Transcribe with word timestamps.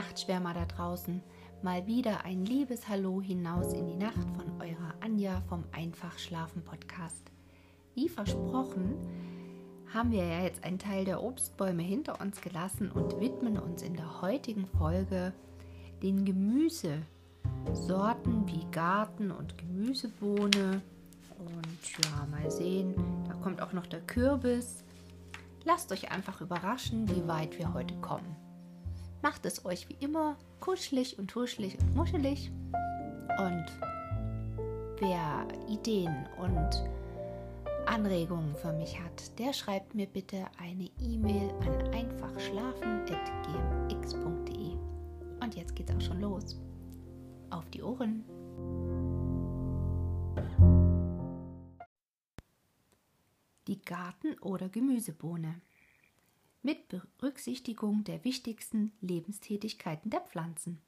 Nachtschwärmer 0.00 0.54
da 0.54 0.64
draußen, 0.64 1.20
mal 1.60 1.86
wieder 1.86 2.24
ein 2.24 2.46
liebes 2.46 2.88
Hallo 2.88 3.20
hinaus 3.20 3.74
in 3.74 3.86
die 3.86 3.96
Nacht 3.96 4.26
von 4.34 4.58
eurer 4.58 4.94
Anja 5.00 5.42
vom 5.42 5.62
Einfach 5.72 6.18
Schlafen 6.18 6.64
Podcast. 6.64 7.30
Wie 7.94 8.08
versprochen, 8.08 8.94
haben 9.92 10.10
wir 10.10 10.24
ja 10.24 10.40
jetzt 10.40 10.64
einen 10.64 10.78
Teil 10.78 11.04
der 11.04 11.22
Obstbäume 11.22 11.82
hinter 11.82 12.18
uns 12.18 12.40
gelassen 12.40 12.90
und 12.90 13.20
widmen 13.20 13.58
uns 13.58 13.82
in 13.82 13.94
der 13.94 14.22
heutigen 14.22 14.66
Folge 14.78 15.34
den 16.02 16.24
Gemüsesorten 16.24 17.04
wie 18.46 18.64
Garten- 18.70 19.32
und 19.32 19.58
Gemüsebohne. 19.58 20.80
Und 21.38 22.04
ja, 22.04 22.26
mal 22.30 22.50
sehen, 22.50 22.94
da 23.28 23.34
kommt 23.34 23.60
auch 23.60 23.74
noch 23.74 23.84
der 23.84 24.00
Kürbis. 24.00 24.82
Lasst 25.64 25.92
euch 25.92 26.10
einfach 26.10 26.40
überraschen, 26.40 27.06
wie 27.14 27.28
weit 27.28 27.58
wir 27.58 27.74
heute 27.74 27.96
kommen. 27.96 28.49
Macht 29.22 29.44
es 29.44 29.66
euch 29.66 29.86
wie 29.88 29.96
immer 30.00 30.36
kuschelig 30.60 31.18
und 31.18 31.34
huschelig 31.34 31.76
und 31.78 31.94
muschelig. 31.94 32.50
Und 33.38 33.66
wer 34.98 35.46
Ideen 35.68 36.26
und 36.38 36.88
Anregungen 37.86 38.54
für 38.54 38.72
mich 38.72 38.98
hat, 38.98 39.38
der 39.38 39.52
schreibt 39.52 39.94
mir 39.94 40.06
bitte 40.06 40.46
eine 40.58 40.88
E-Mail 41.00 41.50
an 41.60 41.92
einfachschlafen.gmx.de. 41.92 44.78
Und 45.42 45.54
jetzt 45.54 45.76
geht's 45.76 45.94
auch 45.94 46.00
schon 46.00 46.20
los. 46.20 46.58
Auf 47.50 47.68
die 47.70 47.82
Ohren! 47.82 48.24
Die 53.66 53.82
Garten- 53.82 54.38
oder 54.40 54.68
Gemüsebohne 54.68 55.62
mit 56.62 56.88
Berücksichtigung 56.88 58.04
der 58.04 58.24
wichtigsten 58.24 58.92
Lebenstätigkeiten 59.00 60.10
der 60.10 60.20
Pflanzen. 60.20 60.80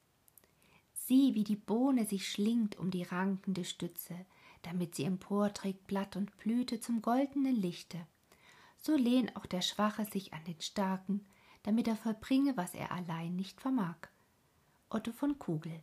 Sieh, 0.93 1.35
wie 1.35 1.45
die 1.45 1.57
Bohne 1.57 2.07
sich 2.07 2.31
schlingt 2.31 2.79
um 2.79 2.91
die 2.91 3.03
rankende 3.03 3.65
Stütze, 3.65 4.15
damit 4.63 4.95
sie 4.95 5.05
emporträgt 5.05 5.87
Blatt 5.87 6.17
und 6.17 6.37
Blüte 6.39 6.81
zum 6.81 7.03
goldenen 7.03 7.57
Lichte. 7.57 8.07
So 8.77 8.97
lehnt 8.97 9.37
auch 9.37 9.47
der 9.47 9.63
Schwache 9.63 10.05
sich 10.05 10.33
an 10.33 10.45
den 10.45 10.61
Starken, 10.61 11.25
damit 11.63 11.89
er 11.89 11.97
vollbringe, 11.97 12.57
was 12.57 12.75
er 12.75 12.93
allein 12.93 13.37
nicht 13.37 13.61
vermag. 13.61 13.97
Otto 14.91 15.13
von 15.13 15.39
Kugel 15.39 15.81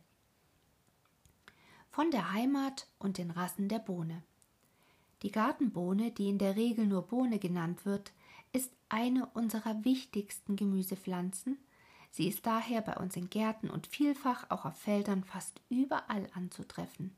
Von 1.90 2.10
der 2.10 2.32
Heimat 2.32 2.86
und 2.98 3.18
den 3.18 3.30
Rassen 3.30 3.68
der 3.68 3.80
Bohne 3.80 4.22
Die 5.22 5.32
Gartenbohne, 5.32 6.12
die 6.12 6.28
in 6.28 6.38
der 6.38 6.56
Regel 6.56 6.86
nur 6.86 7.02
Bohne 7.02 7.38
genannt 7.38 7.84
wird, 7.84 8.12
ist 8.52 8.72
eine 8.88 9.26
unserer 9.26 9.84
wichtigsten 9.84 10.56
Gemüsepflanzen. 10.56 11.58
Sie 12.10 12.26
ist 12.26 12.44
daher 12.46 12.80
bei 12.80 12.96
uns 12.96 13.16
in 13.16 13.30
Gärten 13.30 13.70
und 13.70 13.86
vielfach 13.86 14.50
auch 14.50 14.64
auf 14.64 14.76
Feldern 14.76 15.22
fast 15.22 15.60
überall 15.68 16.28
anzutreffen. 16.34 17.14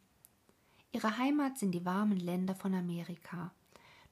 Ihre 0.93 1.17
Heimat 1.17 1.59
sind 1.59 1.73
die 1.73 1.87
warmen 1.87 2.21
Länder 2.21 2.55
von 2.55 2.75
Amerika. 2.75 3.51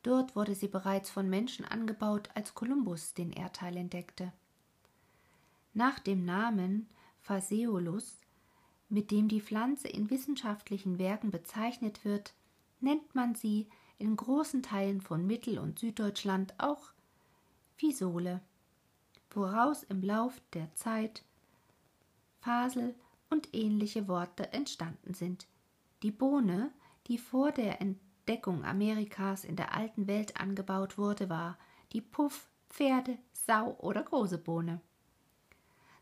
Dort 0.02 0.34
wurde 0.34 0.54
sie 0.54 0.68
bereits 0.68 1.10
von 1.10 1.28
Menschen 1.28 1.66
angebaut, 1.66 2.30
als 2.34 2.54
Kolumbus 2.54 3.12
den 3.12 3.32
Erdteil 3.32 3.76
entdeckte. 3.76 4.32
Nach 5.74 5.98
dem 5.98 6.24
Namen 6.24 6.88
Phaseolus, 7.20 8.22
mit 8.88 9.10
dem 9.10 9.28
die 9.28 9.42
Pflanze 9.42 9.88
in 9.88 10.08
wissenschaftlichen 10.08 10.98
Werken 10.98 11.30
bezeichnet 11.30 12.04
wird, 12.04 12.34
nennt 12.80 13.14
man 13.14 13.34
sie 13.34 13.68
in 13.98 14.16
großen 14.16 14.62
Teilen 14.62 15.02
von 15.02 15.26
Mittel- 15.26 15.58
und 15.58 15.78
Süddeutschland 15.78 16.54
auch 16.58 16.92
Fisole, 17.80 18.42
woraus 19.30 19.84
im 19.84 20.02
Lauf 20.02 20.38
der 20.52 20.70
Zeit 20.74 21.24
Fasel 22.40 22.94
und 23.30 23.54
ähnliche 23.54 24.06
Worte 24.06 24.52
entstanden 24.52 25.14
sind, 25.14 25.46
die 26.02 26.10
Bohne, 26.10 26.72
die 27.06 27.16
vor 27.16 27.52
der 27.52 27.80
Entdeckung 27.80 28.66
Amerikas 28.66 29.44
in 29.44 29.56
der 29.56 29.74
alten 29.74 30.06
Welt 30.08 30.38
angebaut 30.38 30.98
wurde, 30.98 31.30
war 31.30 31.56
die 31.94 32.02
Puff, 32.02 32.50
Pferde, 32.68 33.16
Sau 33.32 33.74
oder 33.78 34.02
große 34.02 34.36
Bohne. 34.36 34.82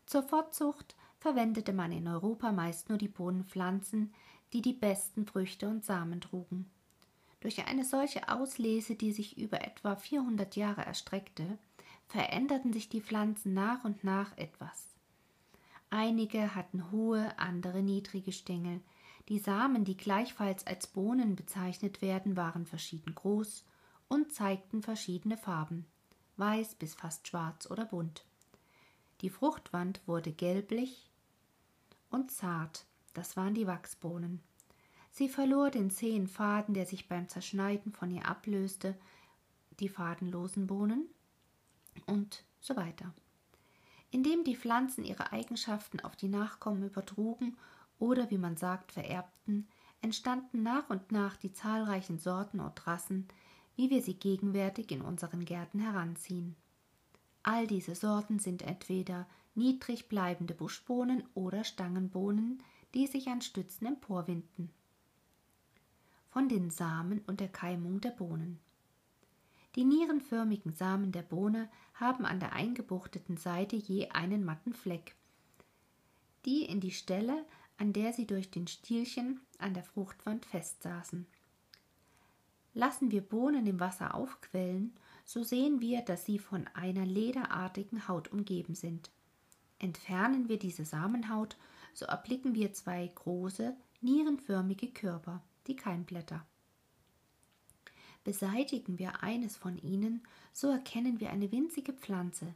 Zur 0.05 0.23
Fortzucht 0.23 0.97
verwendete 1.17 1.71
man 1.71 1.93
in 1.93 2.09
Europa 2.09 2.51
meist 2.51 2.89
nur 2.89 2.97
die 2.97 3.07
Bohnenpflanzen, 3.07 4.13
die 4.51 4.61
die 4.61 4.73
besten 4.73 5.25
Früchte 5.25 5.69
und 5.69 5.85
Samen 5.85 6.19
trugen. 6.19 6.69
Durch 7.39 7.65
eine 7.65 7.85
solche 7.85 8.27
Auslese, 8.27 8.95
die 8.95 9.13
sich 9.13 9.37
über 9.37 9.61
etwa 9.61 9.95
400 9.95 10.57
Jahre 10.57 10.85
erstreckte, 10.85 11.57
veränderten 12.09 12.73
sich 12.73 12.89
die 12.89 13.01
Pflanzen 13.01 13.53
nach 13.53 13.85
und 13.85 14.03
nach 14.03 14.35
etwas. 14.37 14.87
Einige 15.91 16.55
hatten 16.55 16.91
hohe, 16.91 17.37
andere 17.37 17.81
niedrige 17.81 18.31
Stängel, 18.31 18.81
die 19.29 19.39
Samen, 19.39 19.85
die 19.85 19.95
gleichfalls 19.95 20.65
als 20.65 20.87
Bohnen 20.87 21.35
bezeichnet 21.35 22.01
werden, 22.01 22.35
waren 22.35 22.65
verschieden 22.65 23.13
groß 23.13 23.63
und 24.07 24.33
zeigten 24.33 24.81
verschiedene 24.81 25.37
Farben, 25.37 25.85
weiß 26.37 26.75
bis 26.75 26.95
fast 26.95 27.27
schwarz 27.27 27.69
oder 27.69 27.85
bunt. 27.85 28.25
Die 29.21 29.29
Fruchtwand 29.29 30.01
wurde 30.07 30.31
gelblich 30.31 31.11
und 32.09 32.31
zart, 32.31 32.85
das 33.13 33.37
waren 33.37 33.53
die 33.53 33.67
Wachsbohnen. 33.67 34.41
Sie 35.11 35.29
verlor 35.29 35.69
den 35.69 35.91
zähen 35.91 36.27
Faden, 36.27 36.73
der 36.73 36.87
sich 36.87 37.07
beim 37.07 37.27
Zerschneiden 37.27 37.91
von 37.91 38.09
ihr 38.09 38.25
ablöste, 38.27 38.97
die 39.79 39.89
fadenlosen 39.89 40.65
Bohnen 40.65 41.07
und 42.05 42.43
so 42.59 42.75
weiter. 42.75 43.13
Indem 44.11 44.43
die 44.43 44.55
Pflanzen 44.55 45.03
ihre 45.03 45.31
Eigenschaften 45.31 45.99
auf 45.99 46.15
die 46.15 46.29
Nachkommen 46.29 46.83
übertrugen 46.83 47.57
oder 47.99 48.31
wie 48.31 48.37
man 48.37 48.57
sagt 48.57 48.91
vererbten, 48.91 49.67
entstanden 50.01 50.63
nach 50.63 50.89
und 50.89 51.11
nach 51.11 51.35
die 51.35 51.51
zahlreichen 51.51 52.17
Sorten 52.17 52.59
und 52.59 52.87
Rassen, 52.87 53.27
wie 53.75 53.89
wir 53.89 54.01
sie 54.01 54.15
gegenwärtig 54.15 54.91
in 54.91 55.01
unseren 55.01 55.45
Gärten 55.45 55.79
heranziehen. 55.79 56.55
All 57.43 57.67
diese 57.67 57.95
Sorten 57.95 58.39
sind 58.39 58.61
entweder 58.61 59.27
niedrig 59.55 60.09
bleibende 60.09 60.53
Buschbohnen 60.53 61.23
oder 61.33 61.63
Stangenbohnen, 61.63 62.61
die 62.93 63.07
sich 63.07 63.27
an 63.27 63.41
Stützen 63.41 63.85
emporwinden. 63.85 64.69
Von 66.29 66.49
den 66.49 66.69
Samen 66.69 67.21
und 67.27 67.39
der 67.39 67.49
Keimung 67.49 68.01
der 68.01 68.11
Bohnen. 68.11 68.59
Die 69.75 69.83
nierenförmigen 69.83 70.73
Samen 70.73 71.11
der 71.11 71.21
Bohne 71.21 71.69
haben 71.93 72.25
an 72.25 72.39
der 72.39 72.53
eingebuchteten 72.53 73.37
Seite 73.37 73.75
je 73.75 74.09
einen 74.09 74.43
matten 74.43 74.73
Fleck, 74.73 75.15
die 76.45 76.65
in 76.65 76.79
die 76.79 76.91
Stelle 76.91 77.45
an 77.79 77.93
der 77.93 78.11
sie 78.11 78.27
durch 78.27 78.51
den 78.51 78.67
Stielchen 78.67 79.39
an 79.57 79.73
der 79.73 79.83
Fruchtwand 79.83 80.45
festsaßen. 80.45 81.25
Lassen 82.73 83.09
wir 83.09 83.21
Bohnen 83.21 83.65
im 83.65 83.79
Wasser 83.79 84.13
aufquellen, 84.15 84.93
so 85.25 85.43
sehen 85.43 85.79
wir, 85.79 86.01
dass 86.01 86.25
sie 86.25 86.39
von 86.39 86.67
einer 86.73 87.05
lederartigen 87.05 88.07
Haut 88.07 88.31
umgeben 88.31 88.75
sind. 88.75 89.09
Entfernen 89.79 90.49
wir 90.49 90.59
diese 90.59 90.83
Samenhaut, 90.83 91.55
so 91.93 92.05
erblicken 92.05 92.53
wir 92.53 92.73
zwei 92.73 93.07
große, 93.07 93.75
nierenförmige 94.01 94.87
Körper, 94.91 95.41
die 95.67 95.77
Keimblätter. 95.77 96.45
Beseitigen 98.23 98.99
wir 98.99 99.23
eines 99.23 99.55
von 99.55 99.77
ihnen, 99.77 100.21
so 100.53 100.67
erkennen 100.67 101.19
wir 101.19 101.29
eine 101.29 101.51
winzige 101.51 101.93
Pflanze. 101.93 102.53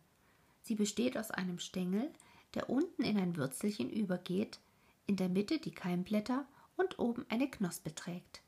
Sie 0.61 0.75
besteht 0.75 1.17
aus 1.17 1.31
einem 1.31 1.59
Stängel, 1.59 2.11
der 2.53 2.69
unten 2.69 3.03
in 3.03 3.17
ein 3.17 3.35
Würzelchen 3.35 3.89
übergeht, 3.89 4.59
in 5.07 5.15
der 5.15 5.29
Mitte 5.29 5.59
die 5.59 5.71
Keimblätter 5.71 6.45
und 6.77 6.99
oben 6.99 7.25
eine 7.29 7.49
Knospe 7.49 7.93
trägt. 7.93 8.41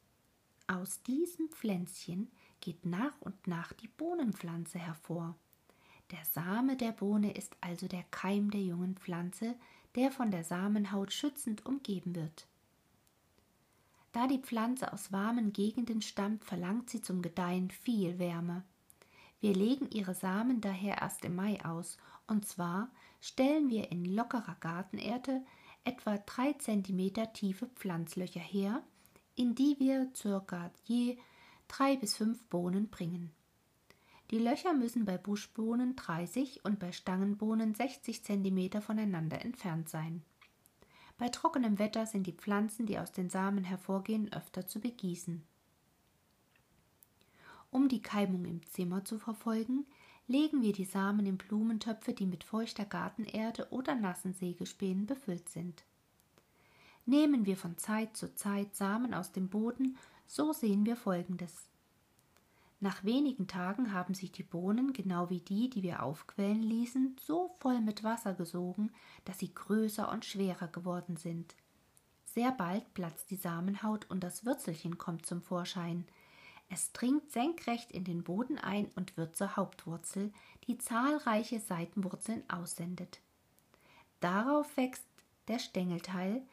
Aus 0.68 1.02
diesem 1.04 1.50
Pflänzchen 1.50 2.32
geht 2.62 2.86
nach 2.86 3.20
und 3.22 3.48
nach 3.48 3.74
die 3.74 3.88
Bohnenpflanze 3.88 4.80
hervor. 4.80 5.36
Der 6.12 6.24
Same 6.26 6.76
der 6.78 6.92
Bohne 6.92 7.34
ist 7.34 7.56
also 7.62 7.88
der 7.88 8.04
Keim 8.12 8.52
der 8.52 8.62
jungen 8.62 8.96
Pflanze, 8.96 9.56
der 9.96 10.12
von 10.12 10.32
der 10.32 10.44
Samenhaut 10.44 11.14
schützend 11.14 11.66
umgeben 11.66 12.16
wird. 12.16 12.48
Da 14.16 14.28
die 14.28 14.40
Pflanze 14.40 14.94
aus 14.94 15.12
warmen 15.12 15.52
Gegenden 15.52 16.02
stammt, 16.02 16.46
verlangt 16.46 16.90
sie 16.90 17.02
zum 17.02 17.22
Gedeihen 17.22 17.70
viel 17.70 18.18
Wärme. 18.18 18.64
Wir 19.42 19.54
legen 19.54 19.90
ihre 19.92 20.14
Samen 20.16 20.62
daher 20.62 21.00
erst 21.02 21.26
im 21.26 21.36
Mai 21.36 21.60
aus, 21.66 21.98
und 22.26 22.48
zwar 22.48 22.90
stellen 23.20 23.70
wir 23.70 23.92
in 23.92 24.06
lockerer 24.06 24.56
Gartenerde 24.62 25.44
etwa 25.84 26.18
drei 26.18 26.54
Zentimeter 26.54 27.34
tiefe 27.34 27.68
Pflanzlöcher 27.68 28.40
her, 28.40 28.82
in 29.36 29.54
die 29.54 29.76
wir 29.80 30.10
circa 30.16 30.72
je 30.86 31.18
drei 31.68 31.98
bis 31.98 32.16
fünf 32.16 32.42
Bohnen 32.46 32.88
bringen. 32.88 33.34
Die 34.32 34.40
Löcher 34.40 34.74
müssen 34.74 35.04
bei 35.04 35.18
Buschbohnen 35.18 35.98
30 35.98 36.64
und 36.64 36.80
bei 36.80 36.94
Stangenbohnen 36.94 37.76
60 37.76 38.24
Zentimeter 38.24 38.82
voneinander 38.82 39.44
entfernt 39.44 39.90
sein. 39.90 40.24
Bei 41.18 41.30
trockenem 41.30 41.80
Wetter 41.80 42.06
sind 42.06 42.28
die 42.28 42.34
Pflanzen, 42.34 42.86
die 42.86 43.00
aus 43.00 43.12
den 43.12 43.30
Samen 43.30 43.64
hervorgehen, 43.64 44.32
öfter 44.34 44.68
zu 44.68 44.80
begießen. 44.80 45.44
Um 47.72 47.88
die 47.88 48.02
Keimung 48.02 48.46
im 48.46 48.66
Zimmer 48.66 49.06
zu 49.06 49.18
verfolgen, 49.18 49.86
legen 50.28 50.62
wir 50.62 50.74
die 50.74 50.86
Samen 50.86 51.26
in 51.26 51.38
Blumentöpfe, 51.38 52.14
die 52.14 52.26
mit 52.26 52.44
feuchter 52.44 52.86
Gartenerde 52.86 53.68
oder 53.72 53.96
nassen 53.96 54.34
Sägespänen 54.34 55.06
befüllt 55.06 55.50
sind. 55.50 55.84
Nehmen 57.06 57.46
wir 57.46 57.58
von 57.58 57.78
Zeit 57.78 58.18
zu 58.18 58.34
Zeit 58.34 58.76
Samen 58.76 59.14
aus 59.14 59.32
dem 59.32 59.50
Boden, 59.50 59.98
so 60.26 60.54
sehen 60.54 60.86
wir 60.86 60.96
folgendes. 60.96 61.70
Nach 62.86 63.04
wenigen 63.04 63.48
Tagen 63.48 63.94
haben 63.94 64.14
sich 64.14 64.32
die 64.32 64.44
Bohnen, 64.44 64.94
genau 64.94 65.32
wie 65.32 65.40
die, 65.40 65.72
die 65.72 65.82
wir 65.82 66.04
aufquellen 66.04 66.62
ließen, 66.62 67.16
so 67.20 67.56
voll 67.58 67.82
mit 67.82 68.04
Wasser 68.04 68.36
gesogen, 68.36 68.92
dass 69.24 69.40
sie 69.40 69.52
größer 69.52 70.12
und 70.12 70.24
schwerer 70.24 70.68
geworden 70.68 71.18
sind. 71.18 71.56
Sehr 72.26 72.52
bald 72.52 72.94
platzt 72.94 73.32
die 73.32 73.38
Samenhaut 73.38 74.08
und 74.12 74.24
das 74.24 74.46
Würzelchen 74.46 75.00
kommt 75.00 75.26
zum 75.26 75.42
Vorschein. 75.42 76.06
Es 76.70 76.92
dringt 76.92 77.32
senkrecht 77.32 77.92
in 77.92 78.04
den 78.04 78.24
Boden 78.24 78.60
ein 78.60 78.86
und 78.96 79.18
wird 79.18 79.36
zur 79.36 79.56
Hauptwurzel, 79.56 80.32
die 80.68 80.78
zahlreiche 80.78 81.60
Seitenwurzeln 81.60 82.48
aussendet. 82.52 83.20
Darauf 84.20 84.78
wächst 84.78 85.08
der 85.48 85.58
Stängelteil 85.58 86.44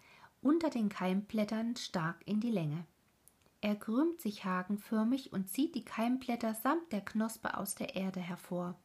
unter 0.41 0.71
den 0.71 0.89
Keimblättern 0.89 1.77
stark 1.77 2.23
in 2.25 2.41
die 2.41 2.51
Länge. 2.51 2.87
Er 3.63 3.77
krümmt 3.77 4.21
sich 4.21 4.45
hakenförmig 4.45 5.33
und 5.33 5.49
zieht 5.49 5.77
die 5.77 5.85
Keimblätter 5.85 6.53
samt 6.53 6.93
der 6.93 7.01
Knospe 7.01 7.57
aus 7.57 7.77
der 7.77 7.95
Erde 7.95 8.19
hervor. 8.19 8.77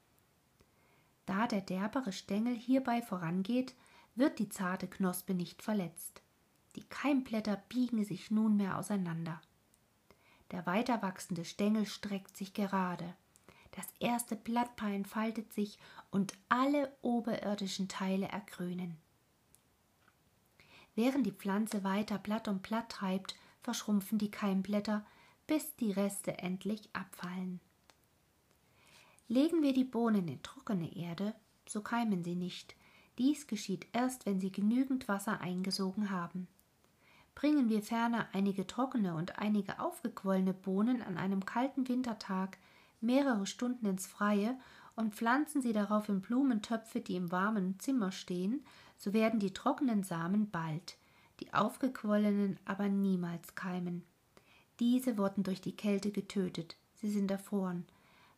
Da 1.26 1.48
der 1.48 1.62
derbere 1.62 2.14
Stängel 2.14 2.56
hierbei 2.56 3.02
vorangeht, 3.02 3.74
wird 4.14 4.38
die 4.38 4.50
zarte 4.50 4.88
Knospe 4.88 5.34
nicht 5.34 5.64
verletzt. 5.64 6.22
Die 6.76 6.84
Keimblätter 6.84 7.58
biegen 7.70 8.06
sich 8.06 8.30
nunmehr 8.30 8.78
auseinander. 8.78 9.42
Der 10.52 10.68
weiter 10.68 11.02
wachsende 11.02 11.44
Stängel 11.44 11.88
streckt 11.88 12.38
sich 12.38 12.54
gerade. 12.54 13.16
Das 13.72 13.88
erste 14.00 14.36
Blattpaar 14.36 14.92
entfaltet 14.92 15.54
sich 15.54 15.80
und 16.12 16.34
alle 16.50 16.96
oberirdischen 17.02 17.88
Teile 17.88 18.28
ergrünen. 18.28 18.98
Während 20.94 21.26
die 21.26 21.32
Pflanze 21.32 21.84
weiter 21.84 22.20
Blatt 22.20 22.48
um 22.48 22.60
Blatt 22.60 22.90
treibt, 22.90 23.36
verschrumpfen 23.68 24.18
die 24.18 24.31
Keimblätter, 24.31 25.06
bis 25.46 25.75
die 25.75 25.92
Reste 25.92 26.38
endlich 26.38 26.88
abfallen. 26.94 27.60
Legen 29.28 29.62
wir 29.62 29.74
die 29.74 29.84
Bohnen 29.84 30.25
in 30.30 30.42
trockene 30.42 30.96
Erde, 30.96 31.36
so 31.68 31.81
keimen 31.81 32.24
sie 32.24 32.36
nicht. 32.36 32.78
Dies 33.18 33.46
geschieht 33.46 33.86
erst, 33.92 34.25
wenn 34.25 34.40
sie 34.40 34.54
genügend 34.54 35.10
Wasser 35.10 35.42
eingesogen 35.42 36.12
haben. 36.12 36.48
Bringen 37.36 37.68
wir 37.68 37.84
ferner 37.84 38.30
einige 38.31 38.68
trockene 38.68 39.16
und 39.16 39.38
einige 39.38 39.81
aufgequollene 39.81 40.54
Bohnen 40.54 41.02
an 41.02 41.18
einem 41.18 41.44
kalten 41.44 41.90
Wintertag 41.90 42.58
mehrere 43.02 43.46
Stunden 43.46 43.86
ins 43.86 44.08
Freie 44.08 44.58
und 44.96 45.14
pflanzen 45.14 45.62
sie 45.62 45.74
darauf 45.74 46.08
in 46.08 46.22
Blumentöpfe, 46.22 47.02
die 47.02 47.18
im 47.18 47.34
warmen 47.34 47.78
Zimmer 47.81 48.14
stehen, 48.14 48.64
so 48.96 49.12
werden 49.12 49.42
die 49.42 49.52
trockenen 49.52 50.04
Samen 50.04 50.50
bald, 50.50 50.98
die 51.39 51.54
aufgequollenen 51.54 52.60
aber 52.66 52.89
niemals 52.89 53.56
keimen. 53.56 54.04
Diese 54.80 55.18
wurden 55.18 55.44
durch 55.44 55.62
die 55.62 55.75
Kälte 55.75 56.12
getötet, 56.12 56.78
sie 56.95 57.10
sind 57.10 57.31
erfroren. 57.31 57.86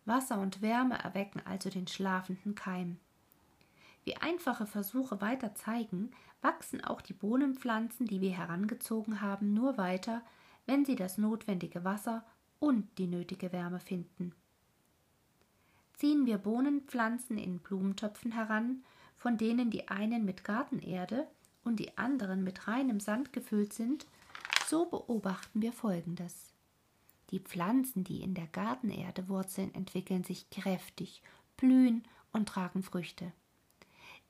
Wasser 0.06 0.40
und 0.40 0.62
Wärme 0.62 0.98
erwecken 0.98 1.42
also 1.46 1.69
den 1.69 1.88
schlafenden 1.88 2.56
Keim. 2.56 2.98
Wie 4.06 4.16
einfache 4.18 4.66
Versuche 4.66 5.22
weiter 5.22 5.54
zeigen, 5.56 6.12
wachsen 6.42 6.84
auch 6.84 7.01
die 7.01 7.13
Bohnenpflanzen, 7.13 8.07
die 8.07 8.22
wir 8.22 8.31
herangezogen 8.31 9.22
haben, 9.22 9.54
nur 9.54 9.78
weiter, 9.78 10.22
wenn 10.66 10.86
sie 10.86 10.95
das 10.95 11.18
notwendige 11.18 11.84
Wasser 11.84 12.24
und 12.60 12.88
die 12.98 13.07
nötige 13.07 13.52
Wärme 13.52 13.80
finden. 13.80 14.34
Ziehen 15.94 16.25
wir 16.25 16.38
Bohnenpflanzen 16.38 17.38
in 17.38 17.60
Blumentöpfen 17.60 18.31
heran, 18.31 18.84
von 19.18 19.38
denen 19.38 19.69
die 19.69 19.90
einen 19.90 20.24
mit 20.24 20.45
Gartenerde 20.45 21.28
und 21.64 21.80
die 21.80 21.98
anderen 21.98 22.44
mit 22.44 22.68
reinem 22.68 23.00
Sand 23.00 23.34
gefüllt 23.34 23.74
sind, 23.74 24.06
so 24.68 24.86
beobachten 24.86 25.62
wir 25.62 25.74
Folgendes. 25.74 26.54
Die 27.32 27.40
Pflanzen, 27.40 28.04
die 28.04 28.22
in 28.22 28.34
der 28.34 28.48
Gartenerde 28.48 29.30
wurzeln, 29.30 29.74
entwickeln 29.76 30.24
sich 30.24 30.50
kräftig, 30.50 31.22
blühen 31.58 32.04
und 32.34 32.50
tragen 32.50 32.84
Früchte. 32.84 33.32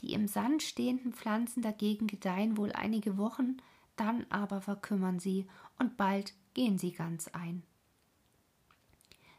Die 0.02 0.14
im 0.14 0.28
Sand 0.28 0.64
stehenden 0.64 1.14
Pflanzen 1.14 1.62
dagegen 1.62 2.08
gedeihen 2.08 2.58
wohl 2.58 2.72
einige 2.72 3.18
Wochen, 3.18 3.58
dann 3.96 4.26
aber 4.30 4.62
verkümmern 4.62 5.20
sie 5.20 5.46
und 5.78 5.98
bald 5.98 6.34
gehen 6.54 6.78
sie 6.78 6.92
ganz 6.92 7.28
ein. 7.30 7.64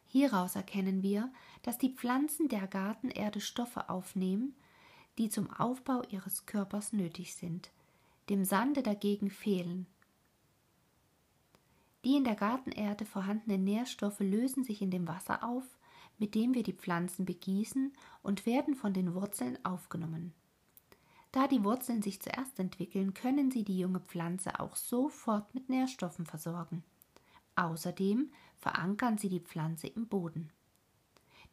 Hieraus 0.06 0.56
erkennen 0.56 1.02
wir, 1.02 1.32
dass 1.62 1.78
die 1.78 1.94
Pflanzen 1.94 2.48
der 2.48 2.66
Gartenerde 2.66 3.40
Stoffe 3.40 3.88
aufnehmen, 3.88 4.54
die 5.18 5.28
zum 5.28 5.50
Aufbau 5.50 6.02
ihres 6.10 6.46
Körpers 6.46 6.92
nötig 6.92 7.34
sind, 7.34 7.70
dem 8.30 8.44
Sande 8.44 8.82
dagegen 8.82 9.28
fehlen. 9.28 9.86
Die 12.04 12.16
in 12.16 12.24
der 12.24 12.36
Gartenerde 12.36 13.04
vorhandenen 13.04 13.64
Nährstoffe 13.64 14.20
lösen 14.20 14.64
sich 14.64 14.80
in 14.80 14.90
dem 14.90 15.06
Wasser 15.06 15.44
auf, 15.44 15.64
mit 16.18 16.34
dem 16.34 16.54
wir 16.54 16.62
die 16.62 16.72
Pflanzen 16.72 17.26
begießen 17.26 17.92
und 18.22 18.46
werden 18.46 18.74
von 18.74 18.94
den 18.94 19.14
Wurzeln 19.14 19.62
aufgenommen. 19.64 20.32
Da 21.32 21.48
die 21.48 21.64
Wurzeln 21.64 22.02
sich 22.02 22.20
zuerst 22.20 22.58
entwickeln, 22.58 23.14
können 23.14 23.50
sie 23.50 23.64
die 23.64 23.78
junge 23.78 24.00
Pflanze 24.00 24.60
auch 24.60 24.76
sofort 24.76 25.52
mit 25.54 25.68
Nährstoffen 25.68 26.24
versorgen. 26.24 26.84
Außerdem 27.56 28.30
verankern 28.58 29.18
sie 29.18 29.28
die 29.28 29.40
Pflanze 29.40 29.88
im 29.88 30.06
Boden. 30.06 30.50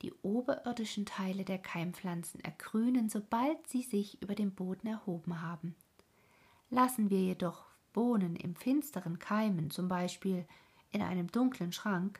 Die 0.03 0.13
oberirdischen 0.21 1.07
Teile 1.07 1.43
der 1.43 1.57
Keimpflanzen 1.57 2.39
ergrünen, 2.41 3.09
sobald 3.09 3.67
sie 3.67 3.81
sich 3.81 4.21
über 4.21 4.35
dem 4.35 4.53
Boden 4.53 4.87
erhoben 4.87 5.41
haben. 5.41 5.75
Lassen 6.69 7.09
wir 7.09 7.21
jedoch 7.21 7.65
Bohnen 7.93 8.35
im 8.35 8.55
finsteren 8.55 9.19
Keimen, 9.19 9.71
zum 9.71 9.87
Beispiel 9.87 10.45
in 10.91 11.01
einem 11.01 11.31
dunklen 11.31 11.71
Schrank, 11.71 12.19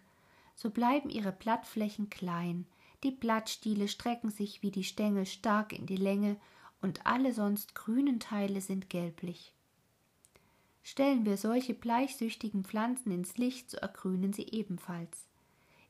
so 0.55 0.71
bleiben 0.71 1.09
ihre 1.09 1.31
Blattflächen 1.31 2.09
klein, 2.09 2.65
die 3.03 3.11
Blattstiele 3.11 3.87
strecken 3.87 4.31
sich 4.31 4.63
wie 4.63 4.71
die 4.71 4.83
Stängel 4.83 5.25
stark 5.25 5.71
in 5.71 5.85
die 5.85 5.97
Länge 5.97 6.37
und 6.81 7.05
alle 7.05 7.33
sonst 7.33 7.75
grünen 7.75 8.19
Teile 8.19 8.61
sind 8.61 8.89
gelblich. 8.89 9.53
Stellen 10.81 11.25
wir 11.25 11.37
solche 11.37 11.73
bleichsüchtigen 11.73 12.63
Pflanzen 12.63 13.11
ins 13.11 13.37
Licht, 13.37 13.69
so 13.69 13.77
ergrünen 13.77 14.33
sie 14.33 14.47
ebenfalls. 14.49 15.27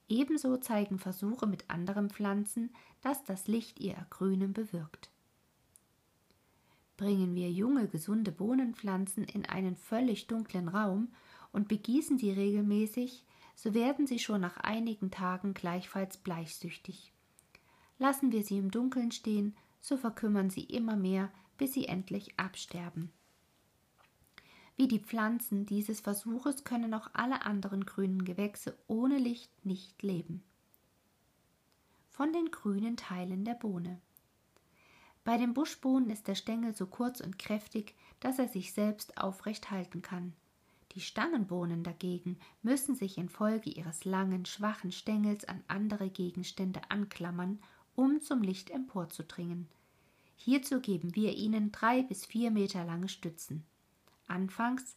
Ebenso 0.09 0.57
zeigen 0.57 0.99
Versuche 0.99 1.45
mit 1.45 1.69
anderen 1.69 2.09
Pflanzen, 2.09 2.73
dass 3.01 3.23
das 3.23 3.47
Licht 3.47 3.79
ihr 3.79 3.93
Ergrünen 3.93 4.53
bewirkt. 4.53 5.09
Bringen 6.97 7.35
wir 7.35 7.51
junge, 7.51 7.87
gesunde 7.87 8.31
Bohnenpflanzen 8.31 9.23
in 9.23 9.45
einen 9.45 9.75
völlig 9.75 10.27
dunklen 10.27 10.67
Raum 10.67 11.09
und 11.51 11.67
begießen 11.67 12.17
sie 12.17 12.31
regelmäßig, 12.31 13.23
so 13.55 13.73
werden 13.73 14.07
sie 14.07 14.19
schon 14.19 14.41
nach 14.41 14.57
einigen 14.57 15.11
Tagen 15.11 15.53
gleichfalls 15.53 16.17
bleichsüchtig. 16.17 17.13
Lassen 17.99 18.31
wir 18.31 18.43
sie 18.43 18.57
im 18.57 18.71
Dunkeln 18.71 19.11
stehen, 19.11 19.55
so 19.79 19.95
verkümmern 19.95 20.49
sie 20.49 20.63
immer 20.63 20.95
mehr, 20.95 21.31
bis 21.57 21.73
sie 21.73 21.85
endlich 21.85 22.39
absterben. 22.39 23.11
Wie 24.75 24.87
die 24.87 24.99
Pflanzen 24.99 25.65
dieses 25.65 26.01
Versuches 26.01 26.63
können 26.63 26.93
auch 26.93 27.09
alle 27.13 27.43
anderen 27.45 27.85
grünen 27.85 28.25
Gewächse 28.25 28.77
ohne 28.87 29.17
Licht 29.17 29.65
nicht 29.65 30.03
leben. 30.03 30.43
Von 32.09 32.31
den 32.31 32.51
grünen 32.51 32.95
Teilen 32.95 33.43
der 33.43 33.55
Bohne. 33.55 33.99
Bei 35.27 35.35
den 35.35 35.53
Buschbohnen 35.53 36.09
ist 36.09 36.29
der 36.29 36.35
Stängel 36.35 36.73
so 36.73 36.85
kurz 36.85 37.19
und 37.19 37.37
kräftig, 37.37 37.95
dass 38.21 38.39
er 38.39 38.47
sich 38.47 38.71
selbst 38.71 39.17
aufrecht 39.17 39.71
halten 39.71 40.01
kann. 40.01 40.31
Die 40.93 41.01
Stangenbohnen 41.01 41.83
dagegen 41.83 42.39
müssen 42.61 42.95
sich 42.95 43.17
infolge 43.17 43.69
ihres 43.69 44.05
langen, 44.05 44.45
schwachen 44.45 44.93
Stängels 44.93 45.43
an 45.43 45.61
andere 45.67 46.09
Gegenstände 46.09 46.79
anklammern, 46.87 47.59
um 47.93 48.21
zum 48.21 48.41
Licht 48.41 48.69
emporzudringen. 48.69 49.67
Hierzu 50.37 50.79
geben 50.79 51.13
wir 51.13 51.35
ihnen 51.35 51.73
drei 51.73 52.03
bis 52.03 52.25
vier 52.25 52.49
Meter 52.49 52.85
lange 52.85 53.09
Stützen. 53.09 53.65
Anfangs 54.27 54.95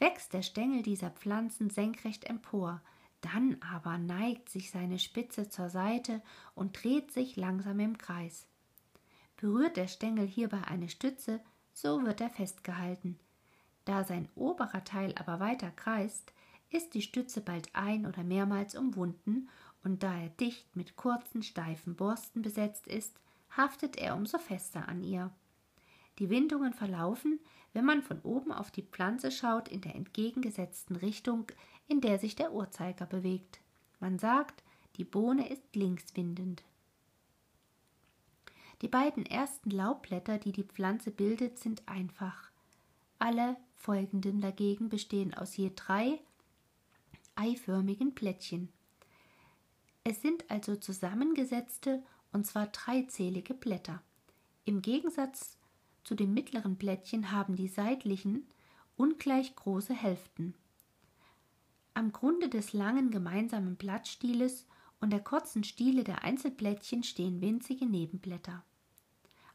wächst 0.00 0.32
der 0.32 0.42
Stängel 0.42 0.82
dieser 0.82 1.10
Pflanzen 1.10 1.70
senkrecht 1.70 2.24
empor, 2.24 2.82
dann 3.20 3.58
aber 3.62 3.96
neigt 3.96 4.48
sich 4.48 4.72
seine 4.72 4.98
Spitze 4.98 5.50
zur 5.50 5.68
Seite 5.68 6.20
und 6.56 6.82
dreht 6.82 7.12
sich 7.12 7.36
langsam 7.36 7.78
im 7.78 7.96
Kreis. 7.96 8.48
Berührt 9.38 9.76
der 9.76 9.86
Stängel 9.86 10.26
hierbei 10.26 10.62
eine 10.66 10.88
Stütze, 10.88 11.40
so 11.72 12.04
wird 12.04 12.20
er 12.20 12.28
festgehalten. 12.28 13.18
Da 13.84 14.04
sein 14.04 14.28
oberer 14.34 14.84
Teil 14.84 15.14
aber 15.16 15.40
weiter 15.40 15.70
kreist, 15.70 16.32
ist 16.70 16.92
die 16.92 17.02
Stütze 17.02 17.40
bald 17.40 17.74
ein 17.74 18.04
oder 18.04 18.24
mehrmals 18.24 18.74
umwunden, 18.74 19.48
und 19.84 20.02
da 20.02 20.12
er 20.12 20.28
dicht 20.28 20.74
mit 20.74 20.96
kurzen, 20.96 21.44
steifen 21.44 21.94
Borsten 21.94 22.42
besetzt 22.42 22.88
ist, 22.88 23.18
haftet 23.56 23.96
er 23.96 24.16
umso 24.16 24.38
fester 24.38 24.88
an 24.88 25.02
ihr. 25.02 25.30
Die 26.18 26.30
Windungen 26.30 26.74
verlaufen, 26.74 27.38
wenn 27.72 27.84
man 27.84 28.02
von 28.02 28.20
oben 28.22 28.50
auf 28.50 28.72
die 28.72 28.82
Pflanze 28.82 29.30
schaut, 29.30 29.68
in 29.68 29.80
der 29.80 29.94
entgegengesetzten 29.94 30.96
Richtung, 30.96 31.46
in 31.86 32.00
der 32.00 32.18
sich 32.18 32.34
der 32.34 32.52
Uhrzeiger 32.52 33.06
bewegt. 33.06 33.60
Man 34.00 34.18
sagt, 34.18 34.64
die 34.96 35.04
Bohne 35.04 35.48
ist 35.48 35.76
linkswindend. 35.76 36.64
Die 38.82 38.88
beiden 38.88 39.26
ersten 39.26 39.70
Laubblätter, 39.70 40.38
die 40.38 40.52
die 40.52 40.64
Pflanze 40.64 41.10
bildet, 41.10 41.58
sind 41.58 41.82
einfach. 41.88 42.50
Alle 43.18 43.56
folgenden 43.74 44.40
dagegen 44.40 44.88
bestehen 44.88 45.34
aus 45.34 45.56
je 45.56 45.72
drei 45.74 46.20
eiförmigen 47.34 48.12
Blättchen. 48.14 48.68
Es 50.04 50.22
sind 50.22 50.50
also 50.50 50.76
zusammengesetzte 50.76 52.02
und 52.32 52.46
zwar 52.46 52.66
dreizählige 52.68 53.54
Blätter. 53.54 54.02
Im 54.64 54.82
Gegensatz 54.82 55.56
zu 56.04 56.14
den 56.14 56.32
mittleren 56.32 56.76
Blättchen 56.76 57.32
haben 57.32 57.56
die 57.56 57.68
seitlichen 57.68 58.46
ungleich 58.96 59.54
große 59.54 59.94
Hälften. 59.94 60.54
Am 61.94 62.12
Grunde 62.12 62.48
des 62.48 62.72
langen 62.72 63.10
gemeinsamen 63.10 63.76
Blattstieles 63.76 64.66
und 65.00 65.10
der 65.10 65.20
kurzen 65.20 65.64
Stiele 65.64 66.04
der 66.04 66.24
Einzelblättchen 66.24 67.02
stehen 67.02 67.40
winzige 67.40 67.86
Nebenblätter. 67.86 68.64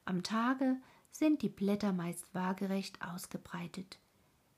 Am 0.06 0.24
Tage 0.24 0.78
sind 1.12 1.42
die 1.42 1.50
Blätter 1.50 1.94
meist 1.94 2.34
waagerecht 2.34 3.02
ausgebreitet. 3.02 4.00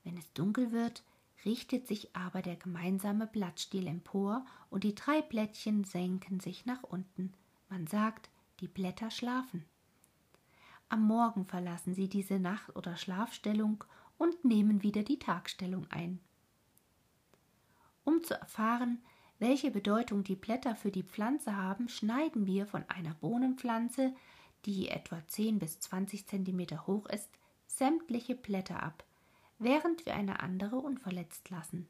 Wenn 0.04 0.16
es 0.16 0.32
dunkel 0.32 0.72
wird, 0.72 1.02
richtet 1.44 1.86
sich 1.86 2.14
aber 2.16 2.42
der 2.42 2.56
gemeinsame 2.56 3.26
Blattstiel 3.26 3.86
empor 3.86 4.44
und 4.70 4.84
die 4.84 4.94
drei 4.94 5.22
Blättchen 5.22 5.84
senken 5.84 6.40
sich 6.40 6.66
nach 6.66 6.82
unten. 6.82 7.32
Man 7.68 7.86
sagt, 7.86 8.30
die 8.60 8.68
Blätter 8.68 9.10
schlafen. 9.10 9.64
Am 10.88 11.06
Morgen 11.06 11.44
verlassen 11.44 11.94
sie 11.94 12.08
diese 12.08 12.38
Nacht- 12.38 12.74
oder 12.76 12.96
Schlafstellung 12.96 13.84
und 14.18 14.44
nehmen 14.44 14.82
wieder 14.82 15.02
die 15.02 15.18
Tagstellung 15.18 15.86
ein. 15.90 16.20
Um 18.04 18.22
zu 18.22 18.34
erfahren, 18.38 19.02
welche 19.38 19.70
Bedeutung 19.70 20.24
die 20.24 20.36
Blätter 20.36 20.74
für 20.74 20.90
die 20.90 21.02
Pflanze 21.02 21.56
haben, 21.56 21.88
schneiden 21.88 22.46
wir 22.46 22.66
von 22.66 22.84
einer 22.88 23.14
Bohnenpflanze, 23.14 24.14
die 24.64 24.88
etwa 24.88 25.26
10 25.26 25.58
bis 25.58 25.78
20 25.80 26.26
cm 26.26 26.86
hoch 26.86 27.06
ist, 27.06 27.30
sämtliche 27.66 28.34
Blätter 28.34 28.82
ab, 28.82 29.04
während 29.58 30.06
wir 30.06 30.14
eine 30.14 30.40
andere 30.40 30.76
unverletzt 30.76 31.50
lassen. 31.50 31.86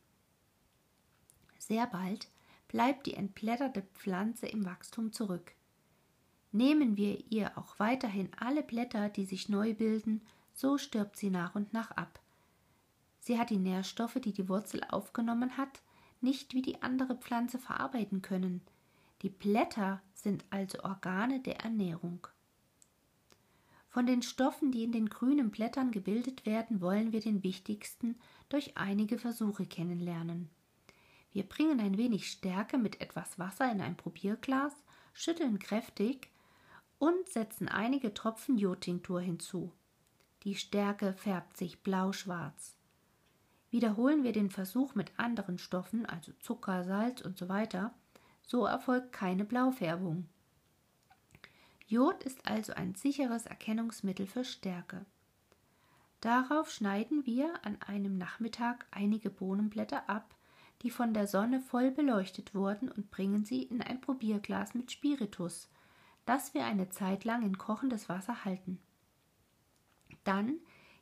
Sehr 1.59 1.87
bald 1.87 2.29
bleibt 2.69 3.07
die 3.07 3.15
entblätterte 3.15 3.83
Pflanze 3.95 4.47
im 4.47 4.65
Wachstum 4.65 5.12
zurück. 5.12 5.53
Nehmen 6.53 6.97
wir 6.97 7.23
ihr 7.31 7.57
auch 7.57 7.79
weiterhin 7.79 8.31
alle 8.38 8.62
Blätter, 8.62 9.09
die 9.09 9.25
sich 9.25 9.49
neu 9.49 9.75
bilden, 9.75 10.23
so 10.53 10.79
stirbt 10.79 11.17
sie 11.17 11.31
nach 11.31 11.55
und 11.55 11.73
nach 11.73 11.91
ab. 11.93 12.19
Sie 13.21 13.38
hat 13.38 13.50
die 13.50 13.59
Nährstoffe, 13.59 14.19
die 14.23 14.33
die 14.33 14.49
Wurzel 14.49 14.83
aufgenommen 14.88 15.57
hat, 15.57 15.83
nicht 16.21 16.55
wie 16.55 16.63
die 16.63 16.83
andere 16.83 17.17
Pflanze 17.17 17.59
verarbeiten 17.59 18.23
können. 18.23 18.61
Die 19.23 19.31
Blätter 19.31 20.03
sind 20.15 20.45
also 20.51 20.83
Organe 20.83 21.41
der 21.41 21.61
Ernährung. 21.61 22.27
Von 23.89 24.07
den 24.07 24.21
Stoffen, 24.23 24.73
die 24.73 24.85
in 24.85 24.93
den 24.93 25.09
grünen 25.09 25.51
Blättern 25.51 25.91
gebildet 25.91 26.45
werden, 26.45 26.83
wollen 26.83 27.13
wir 27.13 27.21
den 27.21 27.43
wichtigsten 27.43 28.17
durch 28.51 28.77
einige 28.77 29.19
Versuche 29.19 29.65
kennenlernen. 29.65 30.51
Wir 31.33 31.45
bringen 31.45 31.81
ein 31.81 31.97
wenig 31.97 32.31
Stärke 32.31 32.77
mit 32.79 33.01
etwas 33.01 33.39
Wasser 33.39 33.71
in 33.71 33.81
ein 33.81 33.97
Probierglas, 33.97 34.75
schütteln 35.15 35.59
kräftig 35.59 36.31
und 36.99 37.29
setzen 37.29 37.69
einige 37.69 38.13
Tropfen 38.15 38.59
Jodtinktur 38.59 39.21
hinzu. 39.21 39.73
Die 40.45 40.55
Stärke 40.55 41.13
färbt 41.13 41.57
sich 41.57 41.83
blau-schwarz. 41.83 42.75
Wiederholen 43.71 44.23
wir 44.23 44.33
den 44.33 44.51
Versuch 44.51 44.95
mit 44.95 45.19
anderen 45.19 45.59
Stoffen, 45.59 46.07
also 46.07 46.33
Zucker, 46.41 46.85
Salz 46.85 47.21
und 47.21 47.37
so 47.37 47.49
weiter, 47.49 47.93
so 48.43 48.65
erfolgt 48.65 49.13
keine 49.13 49.45
Blaufärbung. 49.45 50.29
Jod 51.87 52.25
ist 52.25 52.47
also 52.47 52.73
ein 52.73 52.95
sicheres 52.95 53.47
Erkennungsmittel 53.47 54.27
für 54.27 54.45
Stärke. 54.45 55.05
Darauf 56.21 56.71
schneiden 56.71 57.27
wir 57.27 57.65
an 57.65 57.81
einem 57.83 58.19
Nachmittag 58.19 58.87
einige 58.91 59.31
Bohnenblätter 59.31 60.09
ab, 60.09 60.35
die 60.83 60.91
von 60.91 61.15
der 61.15 61.27
Sonne 61.27 61.61
voll 61.61 61.91
beleuchtet 61.91 62.55
wurden, 62.55 62.91
und 62.91 63.11
bringen 63.11 63.45
sie 63.45 63.63
in 63.63 63.83
ein 63.83 64.01
Probierglas 64.01 64.75
mit 64.75 64.91
Spiritus, 64.91 65.69
das 66.25 66.55
wir 66.55 66.65
eine 66.65 66.89
Zeit 66.91 67.25
lang 67.25 67.43
in 67.43 67.57
kochendes 67.59 68.09
Wasser 68.09 68.45
halten. 68.45 68.81
Dann 70.25 70.59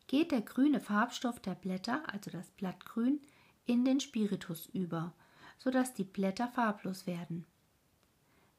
geht 0.07 0.33
der 0.33 0.43
grüne 0.43 0.81
Farbstoff 0.81 1.41
der 1.41 1.55
Blätter, 1.55 2.03
also 2.13 2.31
das 2.31 2.51
Blattgrün, 2.51 3.21
in 3.67 3.85
den 3.85 4.01
Spiritus 4.01 4.67
über, 4.67 5.13
sodass 5.59 5.95
die 5.95 6.05
Blätter 6.05 6.49
farblos 6.49 7.07
werden. 7.07 7.47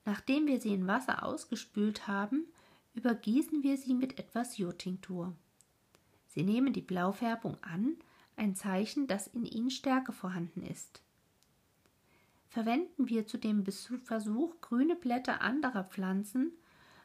Nachdem 0.05 0.47
wir 0.47 0.59
sie 0.59 0.73
in 0.73 0.87
Wasser 0.87 1.23
ausgespült 1.23 2.07
haben, 2.07 2.45
übergießen 2.93 3.63
wir 3.63 3.77
sie 3.77 3.93
mit 3.93 4.19
etwas 4.19 4.57
Jodtinktur. 4.57 5.35
Sie 6.27 6.43
nehmen 6.43 6.73
die 6.73 6.81
Blaufärbung 6.81 7.57
an, 7.63 7.95
ein 8.35 8.55
Zeichen, 8.55 9.07
dass 9.07 9.27
in 9.27 9.45
ihnen 9.45 9.71
Stärke 9.71 10.11
vorhanden 10.11 10.63
ist. 10.63 11.01
Verwenden 12.49 13.09
wir 13.09 13.27
zu 13.27 13.37
dem 13.37 13.65
Versuch 13.65 14.61
grüne 14.61 14.95
Blätter 14.95 15.41
anderer 15.41 15.83
Pflanzen, 15.83 16.51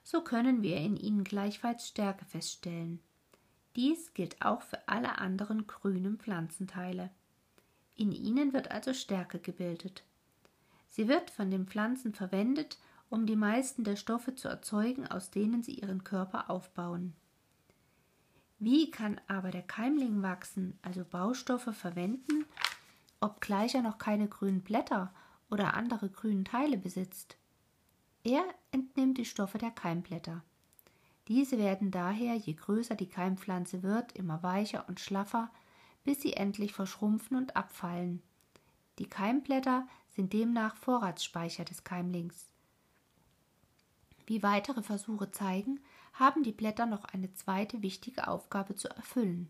so 0.02 0.23
können 0.23 0.62
wir 0.62 0.76
in 0.76 0.97
ihnen 0.97 1.25
gleichfalls 1.25 1.88
Stärke 1.88 2.25
feststellen. 2.25 3.00
Dies 3.76 4.14
gilt 4.14 4.42
auch 4.42 4.62
für 4.62 4.88
alle 4.88 5.18
anderen 5.18 5.66
grünen 5.66 6.18
Pflanzenteile. 6.18 7.10
In 7.96 8.12
ihnen 8.12 8.52
wird 8.52 8.70
also 8.70 8.94
Stärke 8.94 9.38
gebildet. 9.38 10.02
Sie 10.88 11.06
wird 11.06 11.30
von 11.30 11.50
den 11.50 11.66
Pflanzen 11.66 12.12
verwendet, 12.12 12.78
um 13.10 13.26
die 13.26 13.36
meisten 13.36 13.84
der 13.84 13.96
Stoffe 13.96 14.34
zu 14.34 14.48
erzeugen, 14.48 15.06
aus 15.06 15.30
denen 15.30 15.62
sie 15.62 15.74
ihren 15.74 16.04
Körper 16.04 16.50
aufbauen. 16.50 17.14
Wie 18.58 18.90
kann 18.90 19.20
aber 19.26 19.50
der 19.50 19.62
Keimling 19.62 20.22
wachsen, 20.22 20.78
also 20.82 21.04
Baustoffe 21.04 21.74
verwenden, 21.74 22.44
obgleich 23.20 23.74
er 23.74 23.82
noch 23.82 23.98
keine 23.98 24.28
grünen 24.28 24.62
Blätter 24.62 25.12
oder 25.50 25.74
andere 25.74 26.10
grünen 26.10 26.44
Teile 26.44 26.76
besitzt? 26.76 27.36
Er 28.22 28.44
entnimmt 28.70 29.18
die 29.18 29.24
Stoffe 29.24 29.58
der 29.58 29.70
Keimblätter. 29.70 30.42
Diese 31.30 31.58
werden 31.58 31.92
daher, 31.92 32.34
je 32.34 32.54
größer 32.54 32.96
die 32.96 33.08
Keimpflanze 33.08 33.84
wird, 33.84 34.10
immer 34.18 34.42
weicher 34.42 34.88
und 34.88 34.99
schlaffer, 34.99 35.49
bis 36.02 36.20
sie 36.20 36.32
endlich 36.32 36.72
verschrumpfen 36.72 37.37
und 37.37 37.54
abfallen. 37.54 38.20
Die 38.99 39.06
Keimblätter 39.06 39.87
sind 40.08 40.32
demnach 40.32 40.75
Vorratsspeicher 40.75 41.64
des 41.64 41.84
Keimlings. 41.84 42.50
Wie 44.26 44.42
weitere 44.42 44.82
Versuche 44.82 45.30
zeigen, 45.30 45.78
haben 46.14 46.42
die 46.42 46.50
Blätter 46.50 46.87
noch 46.87 47.04
eine 47.04 47.32
zweite 47.34 47.80
wichtige 47.80 48.26
Aufgabe 48.26 48.75
zu 48.75 48.88
erfüllen. 48.88 49.49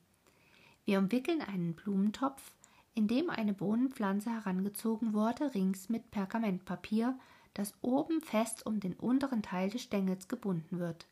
Wir 0.84 0.98
umwickeln 0.98 1.40
einen 1.40 1.72
Blumentopf, 1.72 2.52
in 2.94 3.08
dem 3.08 3.30
eine 3.30 3.54
Bohnenpflanze 3.54 4.28
herangezogen 4.28 5.14
wurde, 5.14 5.54
rings 5.54 5.88
mit 5.88 6.10
Pergamentpapier, 6.10 7.18
das 7.54 7.72
oben 7.80 8.20
fest 8.20 8.66
um 8.66 8.80
den 8.80 8.92
unteren 8.92 9.42
Teil 9.42 9.70
des 9.70 9.80
Stängels 9.80 10.28
gebunden 10.28 10.78
wird. 10.78 11.06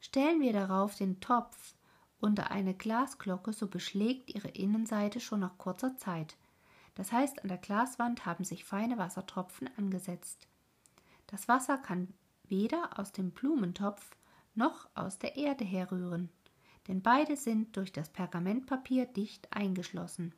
Stellen 0.00 0.40
wir 0.40 0.52
darauf 0.52 0.96
den 0.96 1.20
Topf 1.20 1.74
unter 2.20 2.50
eine 2.50 2.74
Glasglocke, 2.74 3.52
so 3.52 3.68
beschlägt 3.68 4.34
ihre 4.34 4.48
Innenseite 4.48 5.20
schon 5.20 5.40
nach 5.40 5.56
kurzer 5.58 5.96
Zeit. 5.96 6.36
Das 6.94 7.12
heißt, 7.12 7.42
an 7.42 7.48
der 7.48 7.58
Glaswand 7.58 8.26
haben 8.26 8.44
sich 8.44 8.64
feine 8.64 8.98
Wassertropfen 8.98 9.70
angesetzt. 9.76 10.48
Das 11.26 11.48
Wasser 11.48 11.78
kann 11.78 12.12
weder 12.44 12.98
aus 12.98 13.12
dem 13.12 13.30
Blumentopf 13.30 14.10
noch 14.54 14.88
aus 14.94 15.18
der 15.18 15.36
Erde 15.36 15.64
herrühren, 15.64 16.30
denn 16.88 17.02
beide 17.02 17.36
sind 17.36 17.76
durch 17.76 17.92
das 17.92 18.08
Pergamentpapier 18.08 19.06
dicht 19.06 19.52
eingeschlossen. 19.52 20.34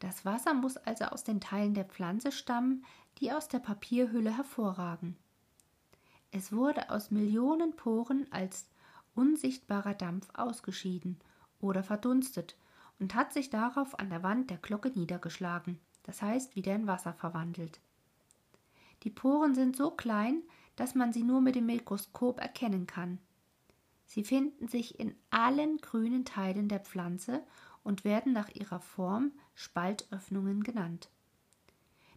Das 0.00 0.24
Wasser 0.24 0.52
muss 0.54 0.76
also 0.76 1.04
aus 1.04 1.22
den 1.22 1.40
Teilen 1.40 1.74
der 1.74 1.84
Pflanze 1.84 2.32
stammen, 2.32 2.84
die 3.18 3.32
aus 3.32 3.48
der 3.48 3.60
Papierhülle 3.60 4.36
hervorragen. 4.36 5.16
Es 6.36 6.50
wurde 6.50 6.90
aus 6.90 7.12
Millionen 7.12 7.76
Poren 7.76 8.26
als 8.32 8.66
unsichtbarer 9.14 9.94
Dampf 9.94 10.28
ausgeschieden 10.34 11.20
oder 11.60 11.84
verdunstet 11.84 12.56
und 12.98 13.14
hat 13.14 13.32
sich 13.32 13.50
darauf 13.50 13.96
an 14.00 14.10
der 14.10 14.24
Wand 14.24 14.50
der 14.50 14.56
Glocke 14.56 14.90
niedergeschlagen, 14.90 15.78
das 16.02 16.22
heißt 16.22 16.56
wieder 16.56 16.74
in 16.74 16.88
Wasser 16.88 17.12
verwandelt. 17.12 17.78
Die 19.04 19.10
Poren 19.10 19.54
sind 19.54 19.76
so 19.76 19.92
klein, 19.92 20.42
dass 20.74 20.96
man 20.96 21.12
sie 21.12 21.22
nur 21.22 21.40
mit 21.40 21.54
dem 21.54 21.66
Mikroskop 21.66 22.40
erkennen 22.40 22.88
kann. 22.88 23.20
Sie 24.04 24.24
finden 24.24 24.66
sich 24.66 24.98
in 24.98 25.14
allen 25.30 25.76
grünen 25.76 26.24
Teilen 26.24 26.68
der 26.68 26.80
Pflanze 26.80 27.44
und 27.84 28.02
werden 28.02 28.32
nach 28.32 28.48
ihrer 28.48 28.80
Form 28.80 29.30
Spaltöffnungen 29.54 30.64
genannt. 30.64 31.10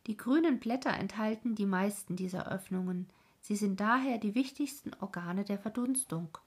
Die 0.07 0.17
grünen 0.17 0.59
Blätter 0.59 0.93
enthalten 0.95 1.53
die 1.53 1.67
meisten 1.67 2.15
dieser 2.15 2.51
Öffnungen, 2.51 3.09
Sie 3.47 3.55
sind 3.55 3.79
daher 3.79 4.17
die 4.17 4.35
wichtigsten 4.35 4.91
Organe 4.99 5.45
der 5.45 5.57
Verdunstung. 5.57 6.37